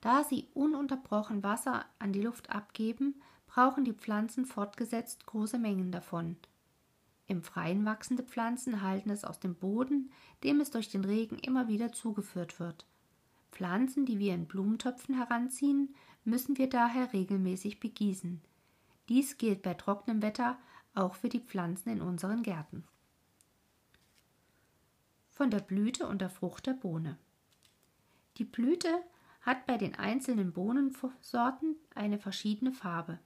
Da 0.00 0.22
sie 0.22 0.46
ununterbrochen 0.54 1.42
Wasser 1.42 1.86
an 1.98 2.12
die 2.12 2.22
Luft 2.22 2.50
abgeben, 2.50 3.20
brauchen 3.48 3.84
die 3.84 3.94
Pflanzen 3.94 4.46
fortgesetzt 4.46 5.26
große 5.26 5.58
Mengen 5.58 5.90
davon. 5.90 6.36
Im 7.26 7.42
Freien 7.42 7.84
wachsende 7.84 8.22
Pflanzen 8.22 8.80
halten 8.80 9.10
es 9.10 9.24
aus 9.24 9.40
dem 9.40 9.56
Boden, 9.56 10.12
dem 10.44 10.60
es 10.60 10.70
durch 10.70 10.88
den 10.88 11.04
Regen 11.04 11.40
immer 11.40 11.66
wieder 11.66 11.90
zugeführt 11.90 12.60
wird. 12.60 12.86
Pflanzen, 13.50 14.06
die 14.06 14.20
wir 14.20 14.36
in 14.36 14.46
Blumentöpfen 14.46 15.16
heranziehen, 15.16 15.96
müssen 16.22 16.58
wir 16.58 16.70
daher 16.70 17.12
regelmäßig 17.12 17.80
begießen. 17.80 18.40
Dies 19.08 19.36
gilt 19.36 19.62
bei 19.62 19.74
trockenem 19.74 20.22
Wetter 20.22 20.58
auch 20.94 21.16
für 21.16 21.28
die 21.28 21.40
Pflanzen 21.40 21.88
in 21.88 22.02
unseren 22.02 22.44
Gärten. 22.44 22.84
Von 25.32 25.50
der 25.50 25.60
Blüte 25.60 26.06
und 26.06 26.20
der 26.20 26.30
Frucht 26.30 26.66
der 26.66 26.74
Bohne. 26.74 27.18
Die 28.36 28.44
Blüte 28.44 29.02
hat 29.40 29.66
bei 29.66 29.76
den 29.76 29.94
einzelnen 29.94 30.52
Bohnensorten 30.52 31.76
eine 31.94 32.18
verschiedene 32.18 32.72
Farbe. 32.72 33.18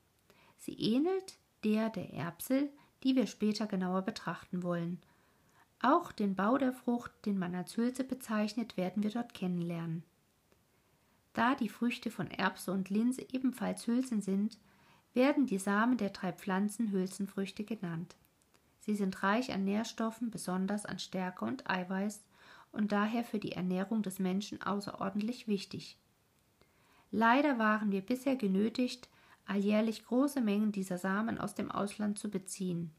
Sie 0.59 0.75
ähnelt 0.75 1.39
der 1.63 1.91
der 1.91 2.13
Erbsel, 2.15 2.71
die 3.03 3.17
wir 3.17 3.27
später 3.27 3.67
genauer 3.67 4.03
betrachten 4.03 4.63
wollen. 4.63 5.01
Auch 5.81 6.11
den 6.13 6.35
Bau 6.35 6.57
der 6.57 6.73
Frucht, 6.73 7.13
den 7.27 7.39
man 7.39 7.55
als 7.55 7.77
Hülse 7.77 8.05
bezeichnet, 8.05 8.77
werden 8.77 9.03
wir 9.03 9.11
dort 9.11 9.35
kennenlernen. 9.35 10.05
Da 11.35 11.55
die 11.55 11.69
Früchte 11.69 12.11
von 12.11 12.31
Erbse 12.31 12.73
und 12.73 12.89
Linse 12.89 13.21
ebenfalls 13.31 13.87
Hülsen 13.87 14.23
sind, 14.23 14.59
werden 15.13 15.47
die 15.47 15.59
Samen 15.59 15.99
der 15.99 16.11
drei 16.11 16.33
Pflanzen 16.33 16.93
Hülsenfrüchte 16.93 17.65
genannt. 17.65 18.17
Sie 18.87 18.95
sind 18.95 19.25
reich 19.25 19.53
an 19.53 19.65
Nährstoffen, 19.65 20.31
besonders 20.31 20.87
an 20.87 21.01
Stärke 21.01 21.45
und 21.45 21.69
Eiweiß 21.69 22.25
und 22.71 22.93
daher 22.93 23.25
für 23.25 23.41
die 23.41 23.53
Ernährung 23.53 24.03
des 24.03 24.21
Menschen 24.21 24.63
außerordentlich 24.63 25.49
wichtig. 25.49 25.99
Leider 27.11 27.59
waren 27.59 27.91
wir 27.91 28.01
bisher 28.01 28.37
genötigt, 28.37 29.09
alljährlich 29.45 30.05
große 30.05 30.41
Mengen 30.41 30.71
dieser 30.71 30.99
Samen 30.99 31.39
aus 31.39 31.55
dem 31.55 31.71
Ausland 31.71 32.19
zu 32.19 32.31
beziehen. 32.31 32.93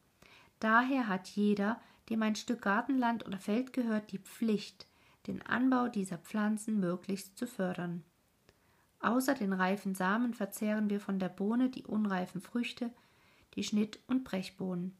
Daher 0.60 1.08
hat 1.08 1.28
jeder, 1.30 1.80
dem 2.10 2.22
ein 2.22 2.36
Stück 2.36 2.64
Gartenland 2.64 3.26
oder 3.26 3.40
Feld 3.40 3.72
gehört, 3.72 4.12
die 4.12 4.20
Pflicht, 4.20 4.88
den 5.28 5.42
Anbau 5.46 5.88
dieser 5.88 6.18
Pflanzen 6.18 6.80
möglichst 6.80 7.38
zu 7.38 7.48
fördern. 7.48 8.04
Außer 9.00 9.36
den 9.36 9.54
reifen 9.54 9.96
Samen 9.96 10.34
verzehren 10.34 10.90
wir 10.90 11.00
von 11.00 11.20
der 11.20 11.30
Bohne 11.30 11.70
die 11.70 11.86
unreifen 11.86 12.42
Früchte, 12.42 12.92
die 13.54 13.64
Schnitt- 13.64 14.00
und 14.08 14.24
Brechbohnen. 14.24 14.98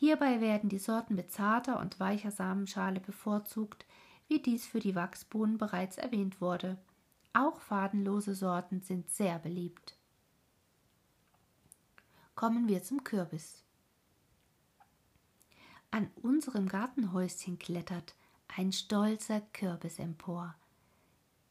Hierbei 0.00 0.40
werden 0.40 0.70
die 0.70 0.78
Sorten 0.78 1.14
mit 1.14 1.30
zarter 1.30 1.78
und 1.78 2.00
weicher 2.00 2.30
Samenschale 2.30 3.00
bevorzugt, 3.00 3.84
wie 4.28 4.40
dies 4.40 4.66
für 4.66 4.80
die 4.80 4.94
Wachsbohnen 4.94 5.58
bereits 5.58 5.98
erwähnt 5.98 6.40
wurde. 6.40 6.78
Auch 7.34 7.60
fadenlose 7.60 8.34
Sorten 8.34 8.80
sind 8.80 9.10
sehr 9.10 9.38
beliebt. 9.38 9.98
Kommen 12.34 12.66
wir 12.66 12.82
zum 12.82 13.04
Kürbis. 13.04 13.62
An 15.90 16.08
unserem 16.22 16.66
Gartenhäuschen 16.66 17.58
klettert 17.58 18.14
ein 18.56 18.72
stolzer 18.72 19.42
Kürbis 19.52 19.98
empor. 19.98 20.54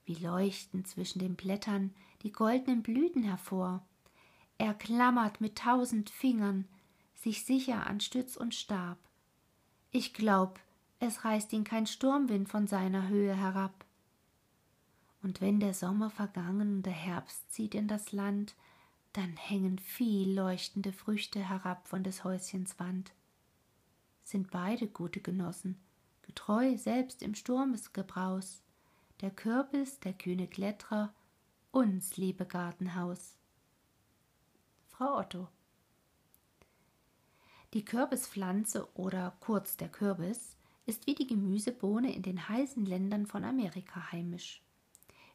Wie 0.05 0.15
leuchten 0.15 0.85
zwischen 0.85 1.19
den 1.19 1.35
Blättern 1.35 1.93
die 2.23 2.31
goldenen 2.31 2.81
Blüten 2.81 3.21
hervor. 3.21 3.85
Er 4.57 4.73
klammert 4.73 5.39
mit 5.39 5.59
tausend 5.59 6.09
Fingern 6.09 6.67
sich 7.21 7.43
sicher 7.43 7.85
an 7.85 7.99
Stütz 7.99 8.37
und 8.37 8.55
Stab. 8.55 8.97
Ich 9.91 10.13
glaub, 10.13 10.59
es 10.99 11.25
reißt 11.25 11.51
ihn 11.53 11.63
kein 11.63 11.85
Sturmwind 11.85 12.47
von 12.47 12.67
seiner 12.67 13.07
Höhe 13.09 13.35
herab. 13.35 13.85
Und 15.21 15.41
wenn 15.41 15.59
der 15.59 15.73
Sommer 15.73 16.09
vergangen 16.09 16.77
und 16.77 16.85
der 16.85 16.93
Herbst 16.93 17.51
zieht 17.51 17.75
in 17.75 17.87
das 17.87 18.13
Land, 18.13 18.55
dann 19.13 19.35
hängen 19.35 19.79
viel 19.79 20.33
leuchtende 20.33 20.93
Früchte 20.93 21.39
herab 21.39 21.87
von 21.87 22.03
des 22.03 22.23
Häuschens 22.23 22.79
Wand. 22.79 23.11
Sind 24.23 24.51
beide 24.51 24.87
gute 24.87 25.19
Genossen, 25.19 25.77
getreu 26.21 26.77
selbst 26.77 27.21
im 27.21 27.35
Sturmesgebraus, 27.35 28.61
der 29.19 29.31
Kürbis, 29.31 29.99
der 29.99 30.13
kühne 30.13 30.47
Kletterer, 30.47 31.13
uns 31.71 32.15
liebe 32.15 32.45
Gartenhaus. 32.45 33.35
Frau 34.87 35.17
Otto 35.17 35.49
Die 37.73 37.85
Kürbispflanze 37.85 38.87
oder 38.95 39.37
kurz 39.41 39.77
der 39.77 39.89
Kürbis 39.89 40.57
ist 40.87 41.05
wie 41.05 41.13
die 41.13 41.27
Gemüsebohne 41.27 42.11
in 42.15 42.23
den 42.23 42.49
heißen 42.49 42.83
Ländern 42.83 43.27
von 43.27 43.43
Amerika 43.43 44.11
heimisch. 44.11 44.63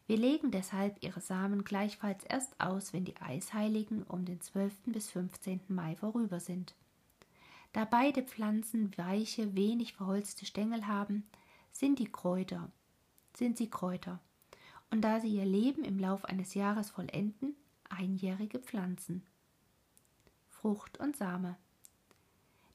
Wir 0.09 0.17
legen 0.17 0.51
deshalb 0.51 1.01
ihre 1.01 1.21
Samen 1.21 1.63
gleichfalls 1.63 2.25
erst 2.25 2.61
aus, 2.61 2.93
wenn 2.93 3.05
die 3.05 3.17
Eisheiligen 3.19 4.03
um 4.03 4.25
den 4.25 4.41
12. 4.41 4.75
bis 4.87 5.11
15. 5.11 5.61
Mai 5.69 5.95
vorüber 5.95 6.41
sind. 6.41 6.75
Da 7.73 7.85
beide 7.85 8.25
Pflanzen 8.25 8.97
weiche, 8.99 9.55
wenig 9.55 9.95
verholzte 9.95 10.45
Stängel 10.45 10.89
haben, 10.89 11.25
sind 11.71 12.01
die 12.01 12.11
Kräuter, 12.11 12.69
sind 13.37 13.57
sie 13.57 13.71
Kräuter. 13.71 14.19
Und 14.91 15.03
da 15.03 15.21
sie 15.21 15.35
ihr 15.35 15.47
Leben 15.47 15.85
im 15.85 16.01
Lauf 16.01 16.25
eines 16.25 16.55
Jahres 16.55 16.91
vollenden, 16.91 17.55
einjährige 17.89 18.59
Pflanzen. 18.59 19.23
Frucht 20.49 20.99
und 20.99 21.17
Same. 21.17 21.57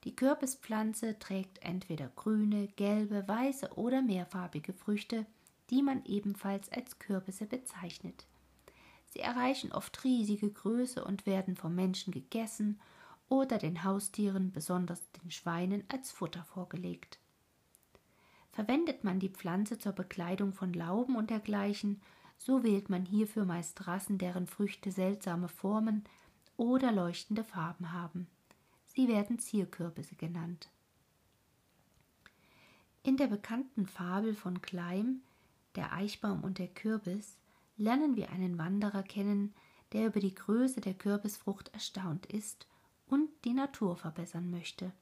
Die 0.04 0.16
Kürbispflanze 0.16 1.18
trägt 1.18 1.62
entweder 1.62 2.08
grüne, 2.16 2.68
gelbe, 2.68 3.26
weiße 3.28 3.74
oder 3.74 4.00
mehrfarbige 4.00 4.72
Früchte, 4.72 5.26
die 5.68 5.82
man 5.82 6.04
ebenfalls 6.06 6.72
als 6.72 6.98
Kürbisse 6.98 7.46
bezeichnet. 7.46 8.26
Sie 9.06 9.20
erreichen 9.20 9.72
oft 9.72 10.02
riesige 10.04 10.50
Größe 10.50 11.04
und 11.04 11.26
werden 11.26 11.56
vom 11.56 11.74
Menschen 11.74 12.12
gegessen 12.12 12.80
oder 13.28 13.58
den 13.58 13.84
Haustieren, 13.84 14.52
besonders 14.52 15.02
den 15.22 15.30
Schweinen, 15.30 15.84
als 15.88 16.10
Futter 16.10 16.44
vorgelegt. 16.44 17.18
Verwendet 18.52 19.04
man 19.04 19.20
die 19.20 19.28
Pflanze 19.28 19.78
zur 19.78 19.92
Bekleidung 19.92 20.52
von 20.52 20.72
Lauben 20.72 21.16
und 21.16 21.30
dergleichen, 21.30 22.00
so 22.38 22.62
wählt 22.62 22.88
man 22.88 23.04
hierfür 23.04 23.44
meist 23.44 23.86
Rassen, 23.86 24.18
deren 24.18 24.46
Früchte 24.46 24.90
seltsame 24.90 25.48
Formen 25.48 26.04
oder 26.56 26.90
leuchtende 26.90 27.44
Farben 27.44 27.92
haben. 27.92 28.26
Sie 28.94 29.08
werden 29.08 29.38
Zierkürbisse 29.38 30.16
genannt. 30.16 30.70
In 33.02 33.16
der 33.16 33.28
bekannten 33.28 33.86
Fabel 33.86 34.34
von 34.34 34.60
Kleim 34.60 35.22
der 35.76 35.92
Eichbaum 35.92 36.42
und 36.42 36.58
der 36.58 36.68
Kürbis, 36.68 37.36
lernen 37.76 38.16
wir 38.16 38.30
einen 38.30 38.58
Wanderer 38.58 39.02
kennen, 39.02 39.54
der 39.92 40.06
über 40.06 40.20
die 40.20 40.34
Größe 40.34 40.80
der 40.80 40.94
Kürbisfrucht 40.94 41.68
erstaunt 41.72 42.26
ist 42.26 42.66
und 43.06 43.28
die 43.44 43.54
Natur 43.54 43.96
verbessern 43.96 44.50
möchte. 44.50 44.92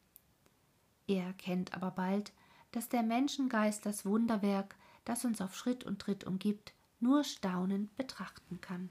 Er 1.06 1.24
erkennt 1.24 1.74
aber 1.74 1.90
bald, 1.90 2.32
dass 2.72 2.88
der 2.88 3.02
Menschengeist 3.02 3.84
das 3.86 4.04
Wunderwerk, 4.04 4.76
das 5.04 5.24
uns 5.24 5.40
auf 5.40 5.56
Schritt 5.56 5.84
und 5.84 6.00
Tritt 6.00 6.24
umgibt, 6.24 6.74
nur 7.00 7.24
staunend 7.24 7.96
betrachten 7.96 8.60
kann. 8.60 8.90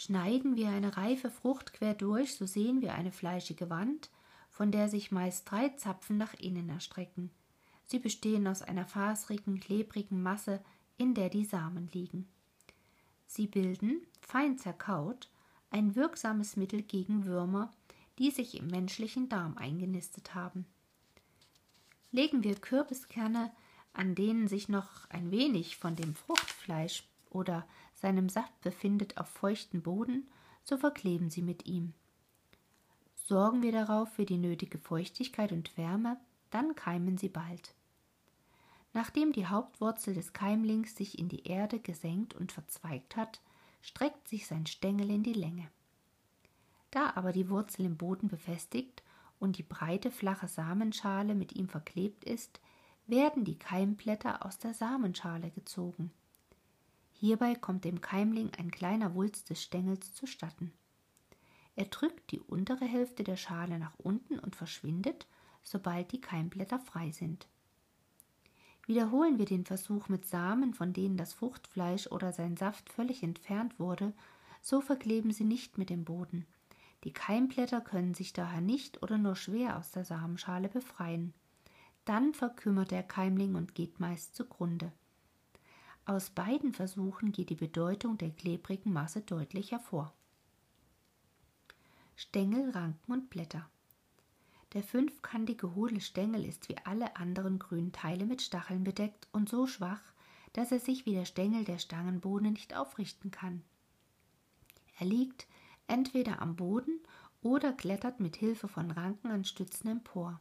Schneiden 0.00 0.54
wir 0.54 0.68
eine 0.68 0.96
reife 0.96 1.28
Frucht 1.28 1.72
quer 1.72 1.92
durch, 1.92 2.36
so 2.36 2.46
sehen 2.46 2.82
wir 2.82 2.94
eine 2.94 3.10
fleischige 3.10 3.68
Wand, 3.68 4.10
von 4.48 4.70
der 4.70 4.88
sich 4.88 5.10
meist 5.10 5.50
drei 5.50 5.70
Zapfen 5.70 6.16
nach 6.16 6.34
innen 6.34 6.68
erstrecken. 6.68 7.32
Sie 7.84 7.98
bestehen 7.98 8.46
aus 8.46 8.62
einer 8.62 8.86
fasrigen, 8.86 9.58
klebrigen 9.58 10.22
Masse, 10.22 10.60
in 10.98 11.14
der 11.14 11.30
die 11.30 11.44
Samen 11.44 11.88
liegen. 11.92 12.28
Sie 13.26 13.48
bilden, 13.48 14.00
fein 14.20 14.56
zerkaut, 14.56 15.28
ein 15.70 15.96
wirksames 15.96 16.54
Mittel 16.54 16.82
gegen 16.82 17.24
Würmer, 17.24 17.72
die 18.20 18.30
sich 18.30 18.56
im 18.56 18.68
menschlichen 18.68 19.28
Darm 19.28 19.58
eingenistet 19.58 20.32
haben. 20.32 20.64
Legen 22.12 22.44
wir 22.44 22.54
Kürbiskerne, 22.54 23.50
an 23.94 24.14
denen 24.14 24.46
sich 24.46 24.68
noch 24.68 25.10
ein 25.10 25.32
wenig 25.32 25.76
von 25.76 25.96
dem 25.96 26.14
Fruchtfleisch 26.14 27.02
oder 27.30 27.66
seinem 28.00 28.28
Saft 28.28 28.60
befindet, 28.60 29.18
auf 29.18 29.28
feuchten 29.28 29.82
Boden, 29.82 30.28
so 30.62 30.76
verkleben 30.76 31.30
sie 31.30 31.42
mit 31.42 31.66
ihm. 31.66 31.94
Sorgen 33.14 33.62
wir 33.62 33.72
darauf 33.72 34.12
für 34.12 34.24
die 34.24 34.38
nötige 34.38 34.78
Feuchtigkeit 34.78 35.52
und 35.52 35.76
Wärme, 35.76 36.18
dann 36.50 36.74
keimen 36.74 37.18
sie 37.18 37.28
bald. 37.28 37.74
Nachdem 38.94 39.32
die 39.32 39.46
Hauptwurzel 39.46 40.14
des 40.14 40.32
Keimlings 40.32 40.96
sich 40.96 41.18
in 41.18 41.28
die 41.28 41.46
Erde 41.46 41.78
gesenkt 41.78 42.34
und 42.34 42.52
verzweigt 42.52 43.16
hat, 43.16 43.40
streckt 43.82 44.28
sich 44.28 44.46
sein 44.46 44.66
Stängel 44.66 45.10
in 45.10 45.22
die 45.22 45.34
Länge. 45.34 45.70
Da 46.90 47.12
aber 47.14 47.32
die 47.32 47.50
Wurzel 47.50 47.84
im 47.84 47.96
Boden 47.96 48.28
befestigt 48.28 49.02
und 49.38 49.58
die 49.58 49.62
breite 49.62 50.10
flache 50.10 50.48
Samenschale 50.48 51.34
mit 51.34 51.54
ihm 51.54 51.68
verklebt 51.68 52.24
ist, 52.24 52.60
werden 53.06 53.44
die 53.44 53.58
Keimblätter 53.58 54.44
aus 54.44 54.58
der 54.58 54.74
Samenschale 54.74 55.50
gezogen. 55.50 56.12
Hierbei 57.20 57.56
kommt 57.56 57.84
dem 57.84 58.00
Keimling 58.00 58.52
ein 58.58 58.70
kleiner 58.70 59.16
Wulst 59.16 59.50
des 59.50 59.60
Stängels 59.60 60.14
zustatten. 60.14 60.72
Er 61.74 61.86
drückt 61.86 62.30
die 62.30 62.38
untere 62.38 62.84
Hälfte 62.84 63.24
der 63.24 63.36
Schale 63.36 63.80
nach 63.80 63.98
unten 63.98 64.38
und 64.38 64.54
verschwindet, 64.54 65.26
sobald 65.64 66.12
die 66.12 66.20
Keimblätter 66.20 66.78
frei 66.78 67.10
sind. 67.10 67.48
Wiederholen 68.86 69.36
wir 69.36 69.46
den 69.46 69.64
Versuch 69.66 70.08
mit 70.08 70.26
Samen, 70.26 70.74
von 70.74 70.92
denen 70.92 71.16
das 71.16 71.32
Fruchtfleisch 71.32 72.06
oder 72.06 72.32
sein 72.32 72.56
Saft 72.56 72.88
völlig 72.88 73.24
entfernt 73.24 73.80
wurde, 73.80 74.12
so 74.62 74.80
verkleben 74.80 75.32
sie 75.32 75.44
nicht 75.44 75.76
mit 75.76 75.90
dem 75.90 76.04
Boden. 76.04 76.46
Die 77.02 77.12
Keimblätter 77.12 77.80
können 77.80 78.14
sich 78.14 78.32
daher 78.32 78.60
nicht 78.60 79.02
oder 79.02 79.18
nur 79.18 79.34
schwer 79.34 79.76
aus 79.76 79.90
der 79.90 80.04
Samenschale 80.04 80.68
befreien. 80.68 81.34
Dann 82.04 82.32
verkümmert 82.32 82.92
der 82.92 83.02
Keimling 83.02 83.56
und 83.56 83.74
geht 83.74 83.98
meist 83.98 84.36
zugrunde. 84.36 84.92
Aus 86.08 86.30
beiden 86.30 86.72
Versuchen 86.72 87.32
geht 87.32 87.50
die 87.50 87.54
Bedeutung 87.54 88.16
der 88.16 88.30
klebrigen 88.30 88.94
Masse 88.94 89.20
deutlich 89.20 89.72
hervor. 89.72 90.14
Stängel, 92.16 92.70
Ranken 92.70 93.12
und 93.12 93.28
Blätter. 93.28 93.68
Der 94.72 94.82
fünfkantige 94.82 95.74
hohle 95.74 96.00
Stängel 96.00 96.46
ist 96.46 96.70
wie 96.70 96.78
alle 96.78 97.16
anderen 97.16 97.58
grünen 97.58 97.92
Teile 97.92 98.24
mit 98.24 98.40
Stacheln 98.40 98.84
bedeckt 98.84 99.28
und 99.32 99.50
so 99.50 99.66
schwach, 99.66 100.00
dass 100.54 100.72
er 100.72 100.80
sich 100.80 101.04
wie 101.04 101.12
der 101.12 101.26
Stängel 101.26 101.64
der 101.64 101.76
Stangenbohne 101.76 102.52
nicht 102.52 102.74
aufrichten 102.74 103.30
kann. 103.30 103.62
Er 104.98 105.04
liegt 105.04 105.46
entweder 105.88 106.40
am 106.40 106.56
Boden 106.56 107.00
oder 107.42 107.74
klettert 107.74 108.18
mit 108.18 108.34
Hilfe 108.34 108.66
von 108.66 108.90
Ranken 108.90 109.30
an 109.30 109.44
Stützen 109.44 109.88
empor. 109.88 110.40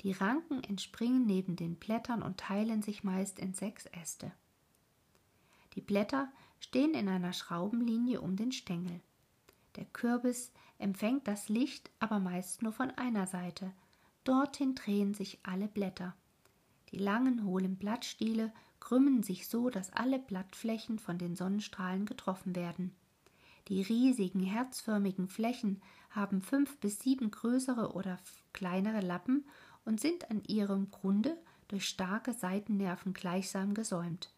Die 0.00 0.12
Ranken 0.12 0.64
entspringen 0.64 1.26
neben 1.26 1.56
den 1.56 1.76
Blättern 1.76 2.22
und 2.22 2.38
teilen 2.38 2.80
sich 2.80 3.04
meist 3.04 3.38
in 3.38 3.52
sechs 3.52 3.84
Äste. 3.84 4.32
Die 5.74 5.80
Blätter 5.80 6.30
stehen 6.60 6.94
in 6.94 7.08
einer 7.08 7.32
Schraubenlinie 7.32 8.20
um 8.20 8.36
den 8.36 8.52
Stängel. 8.52 9.00
Der 9.76 9.84
Kürbis 9.86 10.52
empfängt 10.78 11.26
das 11.26 11.48
Licht 11.48 11.90
aber 11.98 12.18
meist 12.18 12.62
nur 12.62 12.72
von 12.72 12.90
einer 12.90 13.26
Seite. 13.26 13.72
Dorthin 14.24 14.74
drehen 14.74 15.14
sich 15.14 15.38
alle 15.42 15.68
Blätter. 15.68 16.14
Die 16.90 16.98
langen, 16.98 17.44
hohlen 17.44 17.76
Blattstiele 17.76 18.52
krümmen 18.80 19.22
sich 19.22 19.48
so, 19.48 19.70
dass 19.70 19.92
alle 19.92 20.18
Blattflächen 20.18 20.98
von 20.98 21.16
den 21.16 21.36
Sonnenstrahlen 21.36 22.04
getroffen 22.04 22.54
werden. 22.54 22.92
Die 23.68 23.80
riesigen, 23.82 24.40
herzförmigen 24.40 25.28
Flächen 25.28 25.80
haben 26.10 26.42
fünf 26.42 26.78
bis 26.78 26.98
sieben 26.98 27.30
größere 27.30 27.92
oder 27.92 28.18
kleinere 28.52 29.00
Lappen 29.00 29.46
und 29.84 30.00
sind 30.00 30.30
an 30.30 30.42
ihrem 30.46 30.90
Grunde 30.90 31.36
durch 31.68 31.88
starke 31.88 32.32
Seitennerven 32.34 33.14
gleichsam 33.14 33.72
gesäumt. 33.72 34.32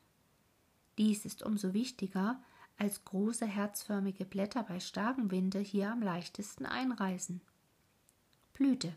Dies 0.98 1.24
ist 1.24 1.42
umso 1.42 1.74
wichtiger, 1.74 2.40
als 2.78 3.04
große 3.04 3.46
herzförmige 3.46 4.24
Blätter 4.24 4.62
bei 4.62 4.80
starkem 4.80 5.30
Winde 5.30 5.58
hier 5.58 5.90
am 5.90 6.02
leichtesten 6.02 6.66
einreißen. 6.66 7.40
Blüte. 8.52 8.94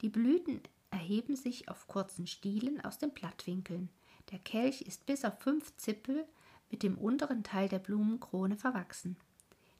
Die 0.00 0.08
Blüten 0.08 0.60
erheben 0.90 1.36
sich 1.36 1.68
auf 1.68 1.86
kurzen 1.86 2.26
Stielen 2.26 2.80
aus 2.84 2.98
den 2.98 3.12
Blattwinkeln. 3.12 3.88
Der 4.30 4.38
Kelch 4.38 4.82
ist 4.82 5.06
bis 5.06 5.24
auf 5.24 5.38
fünf 5.40 5.76
Zippel 5.76 6.26
mit 6.70 6.82
dem 6.82 6.98
unteren 6.98 7.44
Teil 7.44 7.68
der 7.68 7.78
Blumenkrone 7.78 8.56
verwachsen. 8.56 9.16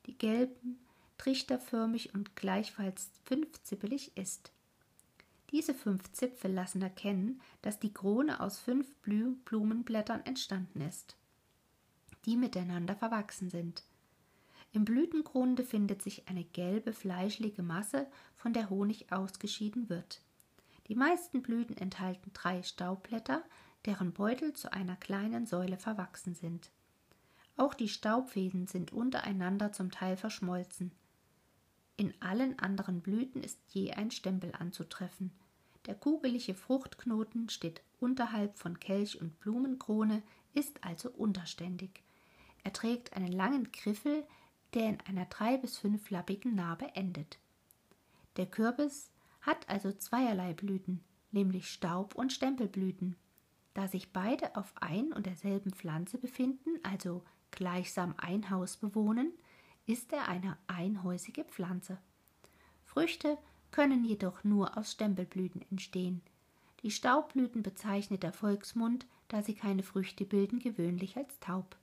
Die 0.06 0.16
gelben, 0.16 0.78
trichterförmig 1.18 2.14
und 2.14 2.36
gleichfalls 2.36 3.10
fünfzippelig 3.24 4.16
ist. 4.16 4.52
Diese 5.52 5.74
fünf 5.74 6.10
Zipfel 6.12 6.52
lassen 6.52 6.82
erkennen, 6.82 7.40
dass 7.60 7.78
die 7.78 7.92
Krone 7.92 8.40
aus 8.40 8.58
fünf 8.58 8.92
Blumenblättern 9.44 10.24
entstanden 10.24 10.80
ist 10.80 11.16
die 12.24 12.36
miteinander 12.36 12.94
verwachsen 12.94 13.50
sind. 13.50 13.82
Im 14.72 14.84
Blütengrunde 14.84 15.64
findet 15.64 16.02
sich 16.02 16.28
eine 16.28 16.44
gelbe, 16.44 16.92
fleischlige 16.92 17.62
Masse, 17.62 18.06
von 18.36 18.52
der 18.52 18.70
Honig 18.70 19.12
ausgeschieden 19.12 19.88
wird. 19.88 20.22
Die 20.88 20.94
meisten 20.94 21.42
Blüten 21.42 21.76
enthalten 21.76 22.30
drei 22.32 22.62
Staubblätter, 22.62 23.42
deren 23.84 24.12
Beutel 24.12 24.52
zu 24.52 24.72
einer 24.72 24.96
kleinen 24.96 25.46
Säule 25.46 25.76
verwachsen 25.76 26.34
sind. 26.34 26.70
Auch 27.56 27.74
die 27.74 27.88
Staubfäden 27.88 28.66
sind 28.66 28.92
untereinander 28.92 29.72
zum 29.72 29.90
Teil 29.90 30.16
verschmolzen. 30.16 30.92
In 31.96 32.14
allen 32.20 32.58
anderen 32.58 33.02
Blüten 33.02 33.42
ist 33.42 33.58
je 33.68 33.92
ein 33.92 34.10
Stempel 34.10 34.52
anzutreffen. 34.58 35.32
Der 35.86 35.94
kugelige 35.94 36.54
Fruchtknoten 36.54 37.48
steht 37.48 37.82
unterhalb 37.98 38.56
von 38.58 38.78
Kelch 38.78 39.20
und 39.20 39.38
Blumenkrone, 39.40 40.22
ist 40.54 40.84
also 40.84 41.10
unterständig. 41.10 42.02
Er 42.64 42.72
trägt 42.72 43.14
einen 43.14 43.32
langen 43.32 43.72
Griffel, 43.72 44.24
der 44.74 44.88
in 44.88 44.98
einer 45.00 45.26
drei- 45.26 45.56
bis 45.56 45.78
fünflappigen 45.78 46.54
Narbe 46.54 46.94
endet. 46.94 47.38
Der 48.36 48.46
Kürbis 48.46 49.10
hat 49.40 49.68
also 49.68 49.92
zweierlei 49.92 50.54
Blüten, 50.54 51.02
nämlich 51.32 51.70
Staub- 51.70 52.14
und 52.14 52.32
Stempelblüten. 52.32 53.16
Da 53.74 53.88
sich 53.88 54.12
beide 54.12 54.54
auf 54.56 54.72
ein 54.80 55.12
und 55.12 55.26
derselben 55.26 55.72
Pflanze 55.72 56.18
befinden, 56.18 56.78
also 56.82 57.22
gleichsam 57.50 58.14
ein 58.18 58.50
Haus 58.50 58.76
bewohnen, 58.76 59.32
ist 59.86 60.12
er 60.12 60.28
eine 60.28 60.56
einhäusige 60.66 61.44
Pflanze. 61.44 61.98
Früchte 62.84 63.38
können 63.72 64.04
jedoch 64.04 64.44
nur 64.44 64.76
aus 64.76 64.92
Stempelblüten 64.92 65.64
entstehen. 65.70 66.20
Die 66.82 66.90
Staubblüten 66.90 67.62
bezeichnet 67.62 68.22
der 68.22 68.32
Volksmund, 68.32 69.06
da 69.28 69.42
sie 69.42 69.54
keine 69.54 69.82
Früchte 69.82 70.24
bilden, 70.24 70.58
gewöhnlich 70.58 71.16
als 71.16 71.40
taub. 71.40 71.76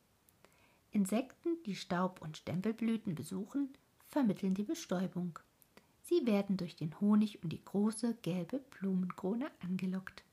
Insekten, 0.92 1.58
die 1.66 1.76
Staub- 1.76 2.22
und 2.22 2.38
Stempelblüten 2.38 3.16
besuchen, 3.16 3.70
vermitteln 4.08 4.54
die 4.54 4.64
Bestäubung. 4.64 5.40
Sie 6.04 6.26
werden 6.26 6.58
durch 6.58 6.76
den 6.76 7.00
Honig 7.00 7.44
und 7.44 7.50
die 7.50 7.64
große 7.64 8.16
gelbe 8.22 8.60
Blumenkrone 8.80 9.52
angelockt. 9.62 10.24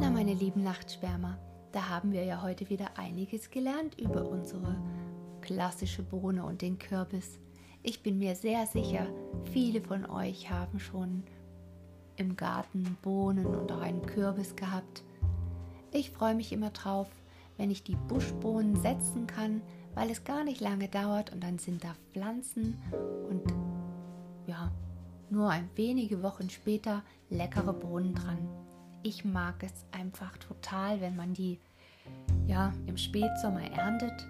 Na, 0.00 0.10
meine 0.10 0.34
lieben 0.34 0.62
Nachtschwärmer, 0.62 1.38
da 1.78 1.90
haben 1.90 2.10
wir 2.10 2.24
ja 2.24 2.42
heute 2.42 2.68
wieder 2.70 2.98
einiges 2.98 3.50
gelernt 3.50 4.00
über 4.00 4.28
unsere 4.28 4.76
klassische 5.42 6.02
Bohne 6.02 6.44
und 6.44 6.60
den 6.60 6.76
Kürbis. 6.76 7.38
Ich 7.84 8.02
bin 8.02 8.18
mir 8.18 8.34
sehr 8.34 8.66
sicher, 8.66 9.06
viele 9.52 9.80
von 9.80 10.04
euch 10.10 10.50
haben 10.50 10.80
schon 10.80 11.22
im 12.16 12.34
Garten 12.34 12.98
Bohnen 13.00 13.46
und 13.46 13.70
auch 13.70 13.80
einen 13.80 14.04
Kürbis 14.04 14.56
gehabt. 14.56 15.04
Ich 15.92 16.10
freue 16.10 16.34
mich 16.34 16.52
immer 16.52 16.70
drauf, 16.70 17.06
wenn 17.58 17.70
ich 17.70 17.84
die 17.84 17.94
Buschbohnen 17.94 18.74
setzen 18.74 19.28
kann, 19.28 19.62
weil 19.94 20.10
es 20.10 20.24
gar 20.24 20.42
nicht 20.42 20.60
lange 20.60 20.88
dauert 20.88 21.32
und 21.32 21.44
dann 21.44 21.58
sind 21.58 21.84
da 21.84 21.94
Pflanzen 22.10 22.82
und 23.30 23.54
ja, 24.48 24.72
nur 25.30 25.50
ein 25.50 25.70
wenige 25.76 26.24
Wochen 26.24 26.50
später 26.50 27.04
leckere 27.30 27.72
Bohnen 27.72 28.16
dran. 28.16 28.48
Ich 29.04 29.24
mag 29.24 29.62
es 29.62 29.86
einfach 29.92 30.36
total, 30.38 31.00
wenn 31.00 31.14
man 31.14 31.34
die 31.34 31.60
ja 32.46 32.72
im 32.86 32.96
Spätsommer 32.96 33.70
erntet 33.72 34.26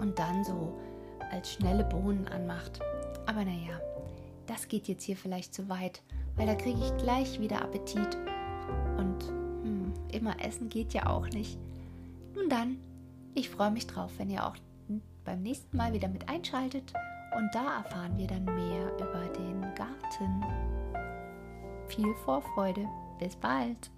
und 0.00 0.18
dann 0.18 0.44
so 0.44 0.78
als 1.30 1.52
schnelle 1.52 1.84
Bohnen 1.84 2.28
anmacht. 2.28 2.80
Aber 3.26 3.44
naja, 3.44 3.80
das 4.46 4.68
geht 4.68 4.88
jetzt 4.88 5.04
hier 5.04 5.16
vielleicht 5.16 5.54
zu 5.54 5.68
weit, 5.68 6.02
weil 6.36 6.46
da 6.46 6.54
kriege 6.54 6.80
ich 6.80 6.96
gleich 6.96 7.40
wieder 7.40 7.62
Appetit. 7.62 8.16
Und 8.98 9.24
hm, 9.62 9.92
immer 10.12 10.40
essen 10.44 10.68
geht 10.68 10.92
ja 10.92 11.06
auch 11.06 11.28
nicht. 11.28 11.58
Nun 12.34 12.48
dann, 12.48 12.78
ich 13.34 13.48
freue 13.48 13.70
mich 13.70 13.86
drauf, 13.86 14.12
wenn 14.18 14.30
ihr 14.30 14.46
auch 14.46 14.56
beim 15.24 15.42
nächsten 15.42 15.76
Mal 15.76 15.92
wieder 15.92 16.08
mit 16.08 16.28
einschaltet 16.28 16.92
und 17.36 17.54
da 17.54 17.78
erfahren 17.78 18.16
wir 18.16 18.26
dann 18.26 18.44
mehr 18.44 18.92
über 18.96 19.24
den 19.36 19.60
Garten. 19.74 20.44
Viel 21.88 22.14
Vorfreude. 22.24 22.86
Bis 23.18 23.36
bald. 23.36 23.90